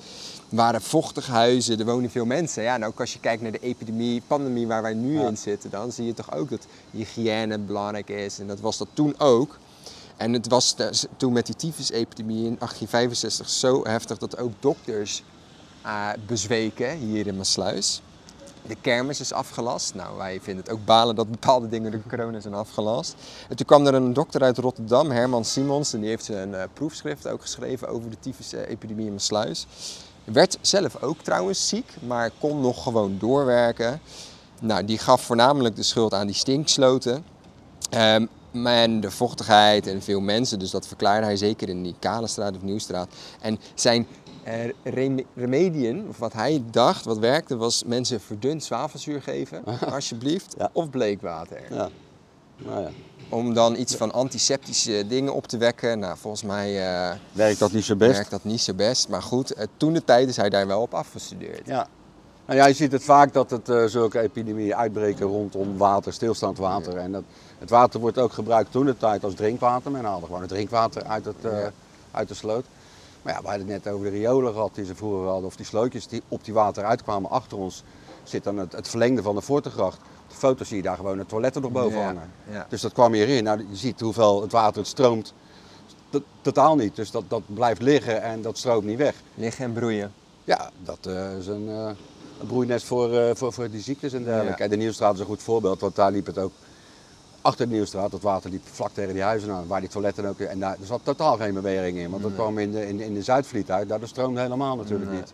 Er 0.49 0.55
waren 0.55 0.81
vochtige 0.81 1.31
huizen, 1.31 1.79
er 1.79 1.85
wonen 1.85 2.09
veel 2.11 2.25
mensen. 2.25 2.63
Ja, 2.63 2.73
en 2.75 2.85
ook 2.85 2.99
als 2.99 3.13
je 3.13 3.19
kijkt 3.19 3.41
naar 3.41 3.51
de 3.51 3.59
epidemie, 3.59 4.21
pandemie 4.27 4.67
waar 4.67 4.81
wij 4.81 4.93
nu 4.93 5.19
Ja. 5.19 5.27
in 5.27 5.37
zitten, 5.37 5.69
dan 5.69 5.91
zie 5.91 6.05
je 6.05 6.13
toch 6.13 6.33
ook 6.35 6.49
dat 6.49 6.65
hygiëne 6.91 7.57
belangrijk 7.57 8.09
is. 8.09 8.39
En 8.39 8.47
dat 8.47 8.59
was 8.59 8.77
dat 8.77 8.87
toen 8.93 9.15
ook. 9.19 9.57
En 10.17 10.33
het 10.33 10.47
was 10.47 10.75
toen 11.17 11.33
met 11.33 11.45
die 11.45 11.55
tyfusepidemie 11.55 12.45
in 12.45 12.55
1865 12.59 13.49
zo 13.49 13.83
heftig 13.83 14.17
dat 14.17 14.37
ook 14.37 14.51
dokters 14.59 15.23
eh, 15.81 16.07
bezweken 16.27 16.97
hier 16.97 17.27
in 17.27 17.35
Maasluis. 17.37 18.01
De 18.67 18.75
kermis 18.81 19.19
is 19.19 19.33
afgelast. 19.33 19.95
Nou, 19.95 20.17
wij 20.17 20.39
vinden 20.41 20.63
het 20.63 20.73
ook 20.73 20.85
balen 20.85 21.15
dat 21.15 21.31
bepaalde 21.31 21.69
dingen 21.69 21.91
door 21.91 22.01
corona 22.09 22.39
zijn 22.39 22.53
afgelast. 22.53 23.15
En 23.49 23.55
toen 23.55 23.65
kwam 23.65 23.85
er 23.85 23.93
een 23.93 24.13
dokter 24.13 24.41
uit 24.41 24.57
Rotterdam, 24.57 25.11
Herman 25.11 25.45
Simons, 25.45 25.93
en 25.93 25.99
die 25.99 26.09
heeft 26.09 26.27
een 26.27 26.55
eh, 26.55 26.63
proefschrift 26.73 27.27
ook 27.27 27.41
geschreven 27.41 27.87
over 27.87 28.09
de 28.09 28.19
tyfusepidemie 28.19 29.05
in 29.05 29.11
Maasluis. 29.11 29.67
Werd 30.23 30.57
zelf 30.61 31.01
ook 31.01 31.21
trouwens 31.21 31.67
ziek, 31.67 31.93
maar 32.07 32.31
kon 32.39 32.61
nog 32.61 32.83
gewoon 32.83 33.17
doorwerken. 33.19 34.01
Nou, 34.61 34.85
die 34.85 34.97
gaf 34.97 35.21
voornamelijk 35.21 35.75
de 35.75 35.83
schuld 35.83 36.13
aan 36.13 36.27
die 36.27 36.35
stinksloten. 36.35 37.25
Ehm, 37.89 38.25
en 38.53 38.99
de 38.99 39.11
vochtigheid 39.11 39.87
en 39.87 40.01
veel 40.01 40.19
mensen, 40.19 40.59
dus 40.59 40.71
dat 40.71 40.87
verklaarde 40.87 41.25
hij 41.25 41.37
zeker 41.37 41.69
in 41.69 41.83
die 41.83 41.95
Kalenstraat 41.99 42.55
of 42.55 42.61
Nieuwstraat. 42.61 43.13
En 43.41 43.59
zijn 43.75 44.07
eh, 44.43 44.53
rem- 44.83 45.25
remediën, 45.35 46.05
of 46.09 46.17
wat 46.17 46.33
hij 46.33 46.63
dacht, 46.71 47.05
wat 47.05 47.17
werkte, 47.17 47.55
was 47.57 47.83
mensen 47.85 48.21
verdund 48.21 48.63
zwavelzuur 48.63 49.21
geven, 49.21 49.63
alsjeblieft, 49.93 50.55
Ja. 50.57 50.69
of 50.73 50.89
bleekwater. 50.89 51.61
Ja. 51.69 51.89
Nou 52.57 52.81
ja. 52.81 52.89
Om 53.29 53.53
dan 53.53 53.75
iets 53.75 53.95
van 53.95 54.11
antiseptische 54.13 55.05
dingen 55.07 55.33
op 55.33 55.47
te 55.47 55.57
wekken. 55.57 55.99
Nou, 55.99 56.17
volgens 56.17 56.43
mij 56.43 56.87
eh, 57.09 57.15
Werkt 57.31 57.59
dat 57.59 57.71
niet 57.71 57.83
zo 57.83 57.95
best? 57.95 58.11
werkt 58.15 58.29
dat 58.31 58.43
niet 58.43 58.61
zo 58.61 58.73
best. 58.73 59.09
Maar 59.09 59.21
goed, 59.21 59.51
eh, 59.53 59.65
toen 59.77 59.93
de 59.93 60.03
tijd 60.03 60.27
is 60.29 60.37
hij 60.37 60.49
daar 60.49 60.67
wel 60.67 60.81
op 60.81 60.93
afgestudeerd. 60.93 61.67
Ja. 61.67 61.87
Nou 62.45 62.59
ja, 62.59 62.65
je 62.67 62.73
ziet 62.73 62.91
het 62.91 63.03
vaak 63.03 63.33
dat 63.33 63.49
het, 63.49 63.91
zulke 63.91 64.19
epidemieën 64.19 64.75
uitbreken 64.75 65.25
rondom 65.25 65.77
water, 65.77 66.13
stilstaand 66.13 66.57
water. 66.57 66.97
En 66.97 67.11
dat, 67.11 67.23
het 67.59 67.69
water 67.69 67.99
wordt 67.99 68.17
ook 68.17 68.33
gebruikt 68.33 68.71
toen 68.71 68.85
de 68.85 68.97
tijd 68.97 69.23
als 69.23 69.33
drinkwater. 69.33 69.91
Men 69.91 70.05
haalde 70.05 70.25
gewoon 70.25 70.41
het 70.41 70.49
drinkwater 70.49 71.03
uit, 71.03 71.25
het, 71.25 71.35
uit 72.11 72.27
de 72.27 72.33
sloot. 72.33 72.65
Maar 73.23 73.33
ja, 73.33 73.41
we 73.41 73.47
hadden 73.47 73.67
het 73.69 73.83
net 73.83 73.93
over 73.93 74.05
de 74.11 74.17
riolen 74.17 74.53
gehad 74.53 74.75
die 74.75 74.85
ze 74.85 74.95
vroeger 74.95 75.27
hadden. 75.27 75.45
Of 75.45 75.55
die 75.55 75.65
slootjes 75.65 76.07
die 76.07 76.21
op 76.27 76.43
die 76.45 76.53
water 76.53 76.83
uitkwamen. 76.83 77.29
Achter 77.29 77.57
ons 77.57 77.83
zit 78.23 78.43
dan 78.43 78.57
het, 78.57 78.71
het 78.71 78.87
verlengde 78.87 79.21
van 79.21 79.35
de 79.35 79.41
Fortegracht. 79.41 79.97
Op 79.97 80.29
de 80.29 80.35
foto 80.35 80.63
zie 80.63 80.77
je 80.77 80.83
daar 80.83 80.95
gewoon 80.95 81.17
het 81.19 81.29
toiletten 81.29 81.61
nog 81.61 81.71
boven 81.71 81.97
Ja, 81.99 82.05
hangen. 82.05 82.31
ja. 82.51 82.65
Dus 82.69 82.81
dat 82.81 82.93
kwam 82.93 83.13
hierin. 83.13 83.43
Nou, 83.43 83.59
je 83.69 83.75
ziet 83.75 83.99
hoeveel 83.99 84.41
het 84.41 84.51
water 84.51 84.77
het 84.77 84.87
stroomt. 84.87 85.33
T- 86.09 86.21
Totaal 86.41 86.75
niet. 86.75 86.95
Dus 86.95 87.11
dat, 87.11 87.23
dat 87.27 87.41
blijft 87.45 87.81
liggen 87.81 88.21
en 88.21 88.41
dat 88.41 88.57
stroomt 88.57 88.85
niet 88.85 88.97
weg. 88.97 89.15
Liggen 89.35 89.65
en 89.65 89.73
broeien. 89.73 90.13
Ja, 90.43 90.69
dat 90.83 90.97
eh, 91.01 91.37
is 91.37 91.47
een, 91.47 91.69
eh, 91.69 91.89
een 92.39 92.47
broeinest 92.47 92.85
voor, 92.85 93.13
eh, 93.17 93.35
voor, 93.35 93.53
voor 93.53 93.69
die 93.69 93.81
ziektes 93.81 94.13
en 94.13 94.23
dergelijke. 94.23 94.57
Ja. 94.57 94.63
En 94.63 94.69
de 94.69 94.77
Nieuwstraat 94.77 95.13
is 95.13 95.19
een 95.19 95.25
goed 95.25 95.43
voorbeeld, 95.43 95.79
want 95.79 95.95
daar 95.95 96.11
liep 96.11 96.25
het 96.25 96.37
ook 96.37 96.51
achter 97.43 97.67
de 97.69 97.73
Nieuwstraat. 97.73 98.11
Dat 98.11 98.21
water 98.21 98.49
liep 98.49 98.61
vlak 98.71 98.89
tegen 98.93 99.13
die 99.13 99.23
huizen 99.23 99.51
aan, 99.51 99.67
waar 99.67 99.79
die 99.79 99.89
toiletten 99.89 100.25
ook... 100.25 100.39
En 100.39 100.59
daar 100.59 100.77
er 100.79 100.85
zat 100.85 100.99
totaal 101.03 101.37
geen 101.37 101.53
beweging 101.53 101.97
in, 101.97 102.09
want 102.09 102.23
dat 102.23 102.33
kwam 102.33 102.57
in 102.57 102.71
de, 102.71 102.87
in, 102.87 102.99
in 102.99 103.13
de 103.13 103.23
Zuidvliet 103.23 103.71
uit. 103.71 103.89
Daar 103.89 103.99
stroomde 104.03 104.41
helemaal 104.41 104.75
natuurlijk 104.75 105.09
Nee. 105.09 105.19
niet. 105.19 105.33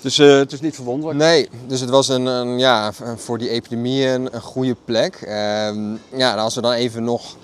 Dus 0.00 0.18
eh, 0.18 0.36
het 0.36 0.52
is 0.52 0.60
niet 0.60 0.74
verwonderlijk. 0.74 1.18
Nee, 1.18 1.48
dus 1.66 1.80
het 1.80 1.90
was 1.90 2.08
een, 2.08 2.26
een 2.26 2.58
ja, 2.58 2.92
voor 3.16 3.38
die 3.38 3.48
epidemie 3.48 4.06
een, 4.06 4.34
een 4.34 4.40
goede 4.40 4.76
plek. 4.84 5.14
Ehm, 5.14 5.96
ja, 6.12 6.34
als 6.34 6.54
we 6.54 6.60
dan 6.60 6.72
even 6.72 7.04
nog 7.04 7.36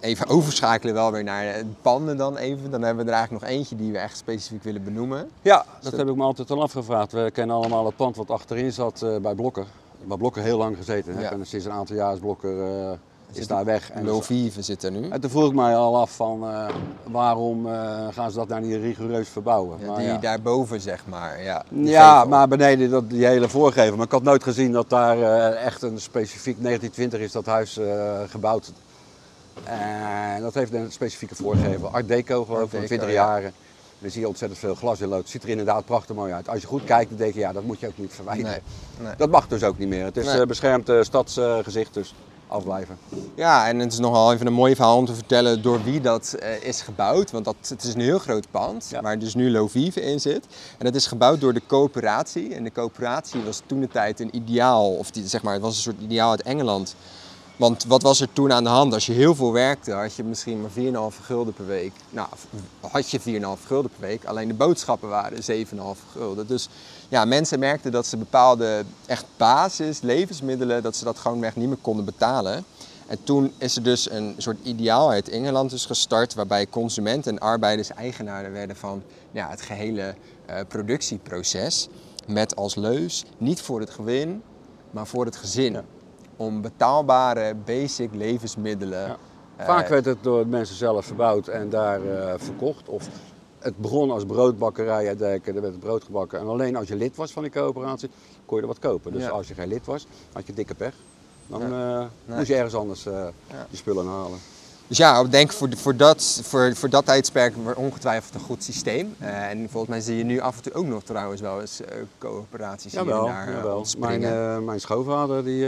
even 0.00 0.26
overschakelen 0.28 0.94
wel 0.94 1.12
weer 1.12 1.24
naar 1.24 1.44
de 1.58 1.64
panden 1.82 2.16
dan 2.16 2.36
even, 2.36 2.70
dan 2.70 2.82
hebben 2.82 3.04
we 3.04 3.10
er 3.10 3.16
eigenlijk 3.16 3.44
nog 3.44 3.52
eentje 3.52 3.76
die 3.76 3.92
we 3.92 3.98
echt 3.98 4.16
specifiek 4.16 4.62
willen 4.62 4.84
benoemen. 4.84 5.30
Ja, 5.42 5.64
dat 5.80 5.96
heb 5.96 6.08
ik 6.08 6.14
me 6.16 6.22
altijd 6.22 6.50
al 6.50 6.62
afgevraagd. 6.62 7.12
We 7.12 7.30
kennen 7.32 7.56
allemaal 7.56 7.86
het 7.86 7.96
pand 7.96 8.16
wat 8.16 8.30
achterin 8.30 8.72
zat 8.72 9.02
eh, 9.02 9.16
bij 9.16 9.34
Blokker. 9.34 9.66
Waar 10.04 10.18
Blokker 10.18 10.42
heel 10.42 10.58
lang 10.58 10.76
gezeten. 10.76 11.20
Ja. 11.20 11.32
En 11.32 11.46
sinds 11.46 11.64
een 11.64 11.72
aantal 11.72 11.96
jaar 11.96 12.12
is 12.12 12.18
Blokker 12.18 12.62
eh, 12.62 12.90
is 13.32 13.46
daar 13.46 13.64
weg. 13.64 13.90
En 13.90 14.04
Lovive 14.04 14.62
zit 14.62 14.82
er 14.82 14.90
nu. 14.90 15.08
En 15.08 15.20
toen 15.20 15.30
vroeg 15.30 15.48
ik 15.48 15.54
mij 15.54 15.76
al 15.76 15.96
af 15.96 16.16
van 16.16 16.48
eh, 16.50 16.68
waarom 17.04 17.66
eh, 17.66 18.06
gaan 18.10 18.30
ze 18.30 18.36
dat 18.36 18.48
nou 18.48 18.62
niet 18.62 18.80
rigoureus 18.80 19.28
verbouwen. 19.28 19.78
Ja, 19.80 19.86
Maar 19.86 19.96
die 19.98 20.06
ja. 20.06 20.18
daarboven 20.18 20.80
zeg 20.80 21.02
maar. 21.08 21.42
Ja, 21.42 21.64
Ja, 21.68 22.12
gevel. 22.14 22.28
maar 22.28 22.48
beneden 22.48 22.90
dat, 22.90 23.10
die 23.10 23.26
hele 23.26 23.48
voorgevel. 23.48 23.96
Maar 23.96 24.06
ik 24.06 24.12
had 24.12 24.22
nooit 24.22 24.42
gezien 24.42 24.72
dat 24.72 24.90
daar 24.90 25.22
eh, 25.22 25.64
echt 25.66 25.82
een 25.82 26.00
specifiek 26.00 26.56
1920 26.62 27.20
is 27.20 27.32
dat 27.32 27.46
huis 27.46 27.80
gebouwd. 28.28 28.72
En 29.64 30.42
dat 30.42 30.54
heeft 30.54 30.72
een 30.74 30.92
specifieke 30.92 31.34
voorgevel. 31.34 31.88
Art 31.88 32.08
Deco 32.08 32.44
geloof 32.44 32.62
ik, 32.62 32.68
van 32.70 32.80
Deco, 32.80 32.86
20 32.86 33.08
ja. 33.08 33.14
jaren. 33.14 33.52
Dan 33.98 34.10
zie 34.10 34.20
je 34.20 34.28
ontzettend 34.28 34.60
veel 34.60 34.74
glas 34.74 35.00
in 35.00 35.08
lood. 35.08 35.28
Ziet 35.28 35.42
er 35.42 35.48
inderdaad 35.48 35.84
prachtig 35.84 36.16
mooi 36.16 36.32
uit. 36.32 36.48
Als 36.48 36.60
je 36.60 36.66
goed 36.66 36.84
kijkt, 36.84 37.08
dan 37.08 37.18
denk 37.18 37.34
je, 37.34 37.40
ja, 37.40 37.52
dat 37.52 37.62
moet 37.62 37.80
je 37.80 37.86
ook 37.86 37.98
niet 37.98 38.12
verwijderen. 38.12 38.50
Nee, 38.98 39.06
nee. 39.06 39.16
Dat 39.16 39.30
mag 39.30 39.48
dus 39.48 39.62
ook 39.62 39.78
niet 39.78 39.88
meer. 39.88 40.04
Het 40.04 40.16
is 40.16 40.24
Nee. 40.26 40.46
beschermd 40.46 40.90
stadsgezicht, 41.00 41.94
dus 41.94 42.14
afblijven. 42.48 42.98
Ja, 43.34 43.68
en 43.68 43.78
het 43.78 43.92
is 43.92 43.98
nogal 43.98 44.32
even 44.32 44.46
een 44.46 44.52
mooi 44.52 44.74
verhaal 44.74 44.96
om 44.96 45.06
te 45.06 45.14
vertellen 45.14 45.62
door 45.62 45.84
wie 45.84 46.00
dat 46.00 46.32
eh, 46.32 46.62
is 46.62 46.80
gebouwd. 46.82 47.30
Want 47.30 47.44
dat, 47.44 47.56
het 47.68 47.82
is 47.84 47.94
een 47.94 48.00
heel 48.00 48.18
groot 48.18 48.46
pand, 48.50 48.86
Ja. 48.90 49.00
waar 49.02 49.18
dus 49.18 49.34
nu 49.34 49.50
Lovive 49.50 50.00
in 50.02 50.20
zit. 50.20 50.46
En 50.78 50.84
dat 50.84 50.94
is 50.94 51.06
gebouwd 51.06 51.40
door 51.40 51.52
de 51.54 51.62
coöperatie. 51.66 52.54
En 52.54 52.64
de 52.64 52.72
coöperatie 52.72 53.40
was 53.42 53.62
toen 53.66 53.80
de 53.80 53.88
tijd 53.88 54.20
een 54.20 54.36
ideaal, 54.36 54.90
of 54.94 55.10
die, 55.10 55.26
zeg 55.28 55.42
maar, 55.42 55.52
het 55.52 55.62
was 55.62 55.76
een 55.76 55.82
soort 55.82 56.00
ideaal 56.02 56.30
uit 56.30 56.42
Engeland. 56.42 56.94
Want 57.56 57.84
wat 57.84 58.02
was 58.02 58.20
er 58.20 58.32
toen 58.32 58.52
aan 58.52 58.64
de 58.64 58.70
hand? 58.70 58.92
Als 58.94 59.06
je 59.06 59.12
heel 59.12 59.34
veel 59.34 59.52
werkte, 59.52 59.92
had 59.92 60.14
je 60.14 60.24
misschien 60.24 60.60
maar 60.60 60.70
4,5 61.12 61.20
gulden 61.24 61.54
per 61.54 61.66
week. 61.66 61.92
Nou, 62.10 62.28
had 62.80 63.10
je 63.10 63.20
4,5 63.20 63.66
gulden 63.66 63.90
per 63.98 64.08
week. 64.08 64.24
Alleen 64.24 64.48
de 64.48 64.54
boodschappen 64.54 65.08
waren 65.08 65.66
7,5 65.66 65.74
gulden. 66.12 66.46
Dus 66.46 66.68
ja, 67.08 67.24
mensen 67.24 67.58
merkten 67.58 67.92
dat 67.92 68.06
ze 68.06 68.16
bepaalde 68.16 68.84
echt 69.06 69.24
basis 69.36 70.00
levensmiddelen, 70.00 70.82
dat 70.82 70.96
ze 70.96 71.04
dat 71.04 71.18
gewoon 71.18 71.44
echt 71.44 71.56
niet 71.56 71.68
meer 71.68 71.78
konden 71.80 72.04
betalen. 72.04 72.64
En 73.06 73.18
toen 73.24 73.52
is 73.58 73.76
er 73.76 73.82
dus 73.82 74.10
een 74.10 74.34
soort 74.36 74.58
ideaal 74.62 75.10
uit 75.10 75.28
Engeland 75.28 75.70
dus 75.70 75.86
gestart, 75.86 76.34
waarbij 76.34 76.66
consumenten 76.66 77.32
en 77.32 77.38
arbeiders 77.38 77.90
eigenaren 77.90 78.52
werden 78.52 78.76
van 78.76 79.02
ja, 79.30 79.48
het 79.48 79.62
gehele 79.62 80.14
eh, 80.46 80.56
productieproces. 80.68 81.88
Met 82.26 82.56
als 82.56 82.74
leus 82.74 83.24
niet 83.38 83.60
voor 83.60 83.80
het 83.80 83.90
gewin, 83.90 84.42
maar 84.90 85.06
voor 85.06 85.24
het 85.24 85.36
gezin. 85.36 85.72
Ja. 85.72 85.84
Om 86.36 86.60
betaalbare 86.60 87.54
basic 87.64 88.14
levensmiddelen. 88.14 89.06
Ja. 89.06 89.16
eh, 89.56 89.66
Vaak 89.66 89.88
werd 89.88 90.04
het 90.04 90.22
door 90.22 90.46
mensen 90.46 90.76
zelf 90.76 91.06
verbouwd 91.06 91.48
en 91.48 91.70
daar 91.70 92.04
eh, 92.04 92.34
verkocht. 92.36 92.88
Of 92.88 93.08
het 93.58 93.76
begon 93.76 94.10
als 94.10 94.24
broodbakkerij 94.24 95.08
uit 95.08 95.18
Dijken, 95.18 95.54
er 95.54 95.60
werd 95.60 95.72
het 95.72 95.82
brood 95.82 96.04
gebakken. 96.04 96.38
En 96.38 96.46
alleen 96.46 96.76
als 96.76 96.88
je 96.88 96.96
lid 96.96 97.16
was 97.16 97.32
van 97.32 97.42
die 97.42 97.52
coöperatie, 97.52 98.10
kon 98.46 98.56
je 98.56 98.62
er 98.62 98.68
wat 98.68 98.78
kopen. 98.78 99.12
Dus 99.12 99.22
Ja. 99.22 99.28
als 99.28 99.48
je 99.48 99.54
geen 99.54 99.68
lid 99.68 99.84
was, 99.86 100.06
had 100.32 100.46
je 100.46 100.54
dikke 100.54 100.74
pech. 100.74 100.94
Dan 101.46 101.62
eh, 101.62 101.98
Nee. 102.24 102.36
moest 102.36 102.48
je 102.48 102.54
ergens 102.54 102.74
anders 102.74 103.06
eh 103.06 103.12
Ja. 103.50 103.66
je 103.70 103.76
spullen 103.76 104.06
halen. 104.06 104.38
Dus 104.86 104.96
ja, 104.96 105.20
ik 105.20 105.30
denk 105.30 105.52
voor, 105.52 105.68
voor, 105.76 105.96
dat, 105.96 106.40
voor, 106.42 106.74
voor 106.76 106.88
dat 106.90 107.04
tijdsperk 107.06 107.54
ongetwijfeld 107.76 108.34
een 108.34 108.40
goed 108.40 108.64
systeem. 108.64 109.14
Eh, 109.18 109.48
en 109.50 109.68
volgens 109.70 109.90
mij 109.92 110.00
zie 110.00 110.16
je 110.16 110.24
nu 110.24 110.40
af 110.40 110.56
en 110.56 110.62
toe 110.62 110.72
ook 110.72 110.86
nog 110.86 111.02
trouwens 111.02 111.40
wel 111.40 111.60
eens 111.60 111.80
coöperaties 112.18 112.92
Jawel, 112.92 113.24
daar 113.26 113.48
eh, 113.48 113.54
jawel. 113.54 113.84
Mijn, 113.98 114.64
mijn 114.64 114.80
schoonvader, 114.80 115.44
die, 115.44 115.66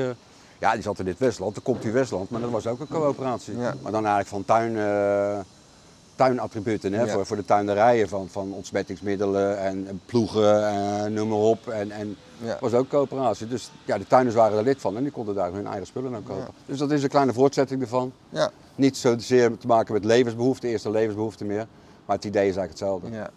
ja, 0.59 0.73
die 0.73 0.83
zat 0.83 0.99
in 0.99 1.05
dit 1.05 1.19
Westland, 1.19 1.55
de 1.55 1.61
komt 1.61 1.85
u 1.85 1.93
Westland, 1.93 2.31
maar 2.31 2.41
dat 2.41 2.51
was 2.51 2.67
ook 2.67 2.81
een 2.81 2.89
coöperatie. 2.89 3.57
Ja. 3.57 3.75
Maar 3.83 3.93
dan 3.93 4.07
eigenlijk 4.07 4.29
van 4.29 4.45
tuin, 4.45 4.73
tuinattributen, 6.25 6.93
hè, 6.93 7.03
Ja. 7.05 7.13
voor, 7.13 7.27
voor 7.27 7.37
de 7.37 7.45
tuinderijen, 7.45 8.09
van, 8.09 8.29
van 8.31 8.53
ontsmettingsmiddelen 8.53 9.59
en, 9.59 9.87
en 9.89 10.01
ploegen, 10.07 10.69
en 10.69 11.13
noem 11.13 11.29
maar 11.29 11.39
op. 11.39 11.69
En, 11.69 11.91
en 11.91 12.17
Ja. 12.45 12.57
was 12.61 12.73
ook 12.73 12.89
coöperatie. 12.89 13.49
Dus 13.49 13.71
ja, 13.85 13.99
de 13.99 14.07
tuinders 14.07 14.37
waren 14.37 14.59
er 14.59 14.65
lid 14.65 14.81
van 14.81 14.97
en 14.97 15.03
die 15.03 15.13
konden 15.13 15.35
daar 15.35 15.53
hun 15.53 15.67
eigen 15.67 15.87
spullen 15.87 16.15
aan 16.15 16.23
kopen. 16.23 16.55
Dus 16.67 16.79
dat 16.79 16.91
is 16.91 17.03
een 17.03 17.09
kleine 17.09 17.33
voortzetting 17.33 17.81
ervan. 17.83 18.13
Ja, 18.29 18.51
Niet 18.75 18.97
zozeer 18.97 19.57
te 19.59 19.67
maken 19.67 19.93
met 19.93 20.05
levensbehoeften, 20.05 20.69
eerste 20.69 20.91
levensbehoeften 20.91 21.47
meer. 21.47 21.67
Maar 22.07 22.17
het 22.17 22.25
idee 22.25 22.49
is 22.49 22.57
eigenlijk 22.57 22.71
hetzelfde. 23.01 23.17
ja. 23.17 23.31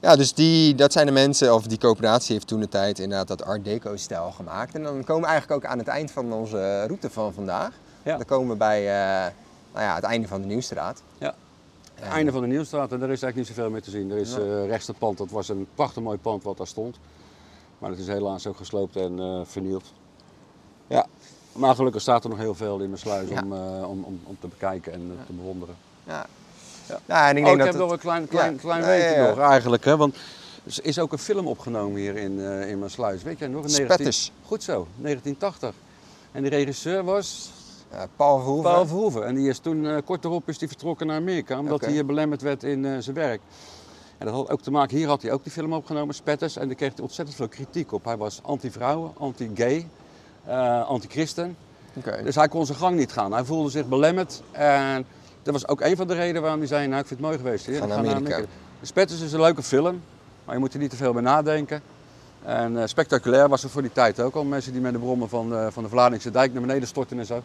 ja, 0.00 0.16
dus 0.16 0.34
die, 0.34 0.74
dat 0.74 0.92
zijn 0.92 1.06
de 1.06 1.12
mensen, 1.12 1.54
of 1.54 1.66
die 1.66 1.78
coöperatie 1.78 2.34
heeft 2.34 2.46
toen 2.46 2.60
de 2.60 2.68
tijd 2.68 2.98
inderdaad 2.98 3.28
dat 3.28 3.44
Art 3.44 3.64
Deco-stijl 3.64 4.30
gemaakt. 4.30 4.74
En 4.74 4.82
dan 4.82 5.04
komen 5.04 5.22
we 5.22 5.28
eigenlijk 5.28 5.64
ook 5.64 5.70
aan 5.70 5.78
het 5.78 5.88
eind 5.88 6.10
van 6.10 6.32
onze 6.32 6.84
route 6.86 7.10
van 7.10 7.32
vandaag. 7.32 7.70
Ja. 8.02 8.16
Dan 8.16 8.26
komen 8.26 8.48
we 8.50 8.56
bij 8.56 8.78
eh, 8.80 9.32
nou 9.72 9.84
ja, 9.84 9.94
het 9.94 10.04
einde 10.04 10.28
van 10.28 10.40
de 10.40 10.46
Nieuwstraat. 10.46 11.02
Ja. 11.18 11.34
En- 12.00 12.10
Einde 12.10 12.32
van 12.32 12.40
de 12.40 12.46
Nieuwstraat 12.46 12.92
en 12.92 12.98
daar 12.98 13.10
is 13.10 13.22
eigenlijk 13.22 13.36
niet 13.36 13.46
zoveel 13.46 13.70
meer 13.70 13.82
te 13.82 13.90
zien. 13.90 14.10
Er 14.10 14.16
is 14.18 14.32
Ja. 14.34 14.38
eh 14.40 14.66
rechts 14.66 14.86
het 14.86 14.98
pand, 14.98 15.18
dat 15.18 15.30
was 15.30 15.48
een 15.48 15.66
prachtig 15.74 16.02
mooi 16.02 16.18
pand 16.18 16.42
wat 16.42 16.56
daar 16.56 16.66
stond. 16.66 16.96
Maar 17.78 17.90
het 17.90 17.98
is 17.98 18.06
helaas 18.06 18.46
ook 18.46 18.56
gesloopt 18.56 18.96
en 18.96 19.18
eh, 19.18 19.40
vernield. 19.44 19.92
Ja, 20.86 21.06
maar 21.52 21.74
gelukkig 21.74 22.00
staat 22.02 22.24
er 22.24 22.30
nog 22.30 22.38
heel 22.38 22.54
veel 22.54 22.78
in 22.80 22.86
mijn 22.88 23.00
sluis 23.00 23.28
Ja. 23.28 23.42
om, 23.42 23.52
eh, 23.52 23.88
om, 23.88 24.04
om, 24.04 24.20
om 24.24 24.36
te 24.40 24.46
bekijken 24.46 24.92
en 24.92 25.00
eh, 25.20 25.26
te 25.26 25.32
bewonderen. 25.32 25.74
Ja. 26.06 26.26
Ja. 26.88 27.00
Ja, 27.06 27.28
en 27.28 27.36
ik 27.36 27.44
denk 27.44 27.46
oh, 27.46 27.52
ik 27.52 27.58
dat 27.58 27.66
heb 27.66 27.74
het- 27.74 27.82
nog 27.82 27.92
een 27.92 27.98
klein, 27.98 28.28
klein, 28.28 28.56
klein 28.56 28.84
weetje 28.84 29.28
nog 29.28 29.38
eigenlijk. 29.38 29.84
Hè? 29.84 29.96
Want 29.96 30.16
er 30.64 30.78
is 30.82 30.98
ook 30.98 31.12
een 31.12 31.18
film 31.18 31.46
opgenomen 31.46 32.00
hier 32.00 32.16
in, 32.16 32.40
eh, 32.40 32.68
in 32.70 32.78
mijn 32.78 32.90
sluis. 32.90 33.22
Weet 33.22 33.38
jij 33.38 33.48
nog? 33.48 33.64
In 33.64 33.70
19... 33.70 33.86
Spetters. 33.94 34.32
Goed 34.46 34.62
zo, 34.62 34.86
1980. 34.96 35.74
En 36.32 36.42
de 36.42 36.48
regisseur 36.48 37.04
was 37.04 37.50
Paul 38.16 38.38
Verhoeven. 38.38 38.70
Paul 38.70 38.86
Verhoeven. 38.86 39.26
En 39.26 39.34
die 39.34 39.48
is 39.48 39.58
toen, 39.58 39.86
eh, 39.86 39.96
kort 40.04 40.24
erop 40.24 40.48
is 40.48 40.58
hij 40.58 40.68
vertrokken 40.68 41.06
naar 41.06 41.16
Amerika, 41.16 41.58
omdat 41.58 41.80
hij 41.80 41.90
hier 41.90 42.06
belemmerd 42.06 42.42
werd 42.42 42.62
in 42.62 42.84
eh, 42.84 42.92
zijn 42.98 43.16
werk. 43.16 43.40
En 44.18 44.26
dat 44.26 44.34
had 44.34 44.50
ook 44.50 44.62
te 44.62 44.70
maken, 44.70 44.96
hier 44.96 45.08
had 45.08 45.22
hij 45.22 45.32
ook 45.32 45.42
die 45.42 45.52
film 45.52 45.72
opgenomen, 45.72 46.14
Spetters, 46.14 46.56
en 46.56 46.66
daar 46.66 46.76
kreeg 46.76 46.92
hij 46.94 47.02
ontzettend 47.02 47.36
veel 47.36 47.48
kritiek 47.48 47.92
op. 47.92 48.04
Hij 48.04 48.16
was 48.16 48.40
anti-vrouwen, 48.42 49.12
anti-gay, 49.18 49.88
eh, 50.44 50.88
anti-christen. 50.88 51.56
Dus 52.24 52.34
hij 52.34 52.48
kon 52.48 52.66
zijn 52.66 52.78
gang 52.78 52.96
niet 52.96 53.12
gaan. 53.12 53.32
Hij 53.32 53.44
voelde 53.44 53.70
zich 53.70 53.88
belemmerd. 53.88 54.42
En 54.50 55.06
dat 55.42 55.52
was 55.52 55.68
ook 55.68 55.80
een 55.80 55.96
van 55.96 56.06
de 56.06 56.14
redenen 56.14 56.42
waarom 56.42 56.58
hij 56.58 56.68
zei, 56.68 56.86
nou 56.86 57.00
ik 57.00 57.06
vind 57.06 57.20
het 57.20 57.28
mooi 57.28 57.38
geweest 57.38 57.66
hier. 57.66 57.86
Naar 57.86 57.98
Amerika. 57.98 58.40
Spetters 58.82 59.20
is 59.20 59.32
een 59.32 59.40
leuke 59.40 59.62
film, 59.62 60.02
maar 60.44 60.54
je 60.54 60.60
moet 60.60 60.72
er 60.72 60.78
niet 60.78 60.90
te 60.90 60.96
veel 60.96 61.12
bij 61.12 61.22
nadenken. 61.22 61.82
En 62.44 62.78
eh, 62.78 62.86
spectaculair 62.86 63.48
was 63.48 63.62
het 63.62 63.72
voor 63.72 63.82
die 63.82 63.92
tijd 63.92 64.20
ook 64.20 64.34
al. 64.34 64.44
Mensen 64.44 64.72
die 64.72 64.80
met 64.80 64.92
de 64.92 64.98
brommen 64.98 65.28
van, 65.28 65.54
eh, 65.54 65.66
van 65.70 65.82
de 65.82 65.88
Vlaardingse 65.88 66.30
dijk 66.30 66.52
naar 66.52 66.62
beneden 66.62 66.88
stortten 66.88 67.18
en 67.18 67.26
zo. 67.26 67.42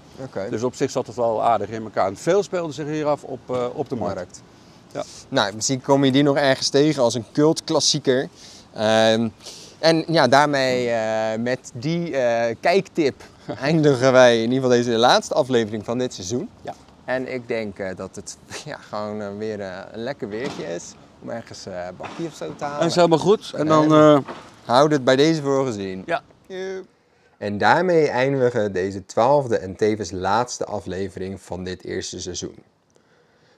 Dus 0.50 0.64
op 0.64 0.76
zich 0.76 0.92
zat 0.92 1.08
het 1.08 1.16
wel 1.16 1.44
aardig 1.44 1.70
in 1.70 1.84
elkaar. 1.84 2.08
En 2.08 2.18
veel 2.18 2.44
speelde 2.44 2.74
zich 2.74 2.88
hier 2.88 3.06
af 3.06 3.24
op, 3.24 3.40
eh, 3.50 3.66
op 3.74 3.90
de 3.90 3.96
markt. 3.96 4.16
markt. 4.16 4.42
Ja. 4.92 5.04
Nou, 5.30 5.56
misschien 5.56 5.82
kom 5.82 6.06
je 6.06 6.12
die 6.12 6.24
nog 6.24 6.38
ergens 6.38 6.70
tegen 6.70 7.04
als 7.04 7.14
een 7.14 7.26
cultklassieker. 7.34 8.30
Ehm, 8.74 9.30
en 9.80 10.04
ja, 10.08 10.28
daarmee 10.28 10.92
met 11.38 11.72
die 11.74 12.12
kijktip 12.60 13.24
eindigen 13.62 14.12
wij 14.12 14.36
in 14.36 14.52
ieder 14.52 14.56
geval 14.56 14.70
deze 14.70 14.98
laatste 14.98 15.34
aflevering 15.34 15.86
van 15.86 15.98
dit 15.98 16.14
seizoen. 16.14 16.50
Ja. 16.62 16.74
En 17.06 17.34
ik 17.34 17.48
denk 17.48 17.98
dat 17.98 18.16
het 18.16 18.38
ja, 18.66 18.78
gewoon 18.90 19.38
weer 19.38 19.60
een 19.60 20.04
lekker 20.04 20.30
weertje 20.30 20.64
is 20.76 20.94
om 21.22 21.30
ergens 21.30 21.66
eh 21.66 21.88
bakkie 21.98 22.26
of 22.26 22.36
zo 22.36 22.56
te 22.56 22.64
halen. 22.64 22.80
En 22.80 22.88
is 22.88 22.96
helemaal 22.96 23.18
goed. 23.18 23.54
En 23.56 23.68
dan... 23.68 24.24
Houd 24.66 24.92
het 24.92 25.04
bij 25.04 25.16
deze 25.16 25.42
voor 25.42 25.66
gezien. 25.66 26.04
ja. 26.06 26.24
En 27.38 27.58
daarmee 27.58 28.08
eindigen 28.08 28.64
we 28.64 28.72
deze 28.72 29.06
twaalfde 29.06 29.58
en 29.58 29.76
tevens 29.76 30.12
laatste 30.12 30.66
aflevering 30.66 31.42
van 31.42 31.64
dit 31.64 31.84
eerste 31.84 32.22
seizoen. 32.22 32.56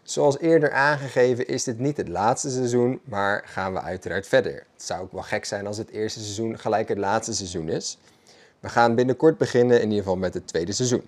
Zoals 0.03 0.39
eerder 0.39 0.71
aangegeven 0.71 1.47
is 1.47 1.63
dit 1.63 1.79
niet 1.79 1.97
het 1.97 2.07
laatste 2.07 2.49
seizoen, 2.49 2.99
maar 3.03 3.43
gaan 3.45 3.73
we 3.73 3.81
uiteraard 3.81 4.27
verder. 4.27 4.53
Het 4.53 4.83
zou 4.83 5.01
ook 5.01 5.11
wel 5.11 5.21
gek 5.21 5.45
zijn 5.45 5.67
als 5.67 5.77
het 5.77 5.89
eerste 5.89 6.19
seizoen 6.19 6.59
gelijk 6.59 6.87
het 6.87 6.97
laatste 6.97 7.33
seizoen 7.33 7.69
is. 7.69 7.97
We 8.59 8.69
gaan 8.69 8.95
binnenkort 8.95 9.37
beginnen 9.37 9.77
in 9.77 9.87
ieder 9.87 9.97
geval 9.97 10.17
met 10.17 10.33
het 10.33 10.47
tweede 10.47 10.71
seizoen. 10.71 11.07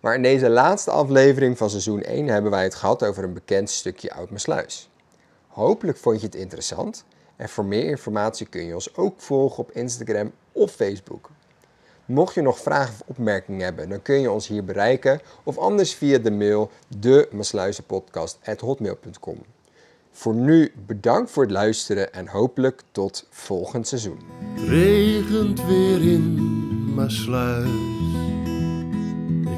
Maar 0.00 0.14
in 0.14 0.22
deze 0.22 0.48
laatste 0.48 0.90
aflevering 0.90 1.58
van 1.58 1.70
seizoen 1.70 2.02
1 2.02 2.26
hebben 2.26 2.50
wij 2.50 2.62
het 2.62 2.74
gehad 2.74 3.04
over 3.04 3.24
een 3.24 3.34
bekend 3.34 3.70
stukje 3.70 4.12
Oud-Mersluis. 4.12 4.90
Hopelijk 5.48 5.98
vond 5.98 6.20
je 6.20 6.26
het 6.26 6.34
interessant 6.34 7.04
en 7.42 7.48
voor 7.48 7.64
meer 7.64 7.84
informatie 7.84 8.46
kun 8.46 8.64
je 8.64 8.74
ons 8.74 8.96
ook 8.96 9.20
volgen 9.20 9.58
op 9.58 9.70
Instagram 9.70 10.32
of 10.52 10.70
Facebook. 10.70 11.30
Mocht 12.04 12.34
je 12.34 12.42
nog 12.42 12.58
vragen 12.58 12.94
of 12.94 13.02
opmerkingen 13.06 13.64
hebben, 13.64 13.88
dan 13.88 14.02
kun 14.02 14.20
je 14.20 14.30
ons 14.30 14.48
hier 14.48 14.64
bereiken 14.64 15.20
of 15.42 15.58
anders 15.58 15.94
via 15.94 16.18
de 16.18 16.30
mail 16.30 16.70
de 16.88 17.28
Voor 20.10 20.34
nu 20.34 20.72
bedankt 20.86 21.30
voor 21.30 21.42
het 21.42 21.52
luisteren 21.52 22.12
en 22.12 22.28
hopelijk 22.28 22.82
tot 22.92 23.26
volgend 23.30 23.88
seizoen. 23.88 24.20
regent 24.66 25.66
weer 25.66 26.02
in 26.12 26.94
mijn 26.94 27.10
sluis. 27.10 27.68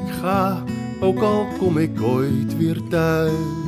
Ik 0.05 0.13
ga, 0.21 0.63
ook 1.01 1.19
al 1.19 1.47
kom 1.57 1.77
ik 1.77 2.01
ooit 2.01 2.57
weer 2.57 2.81
thuis. 2.89 3.64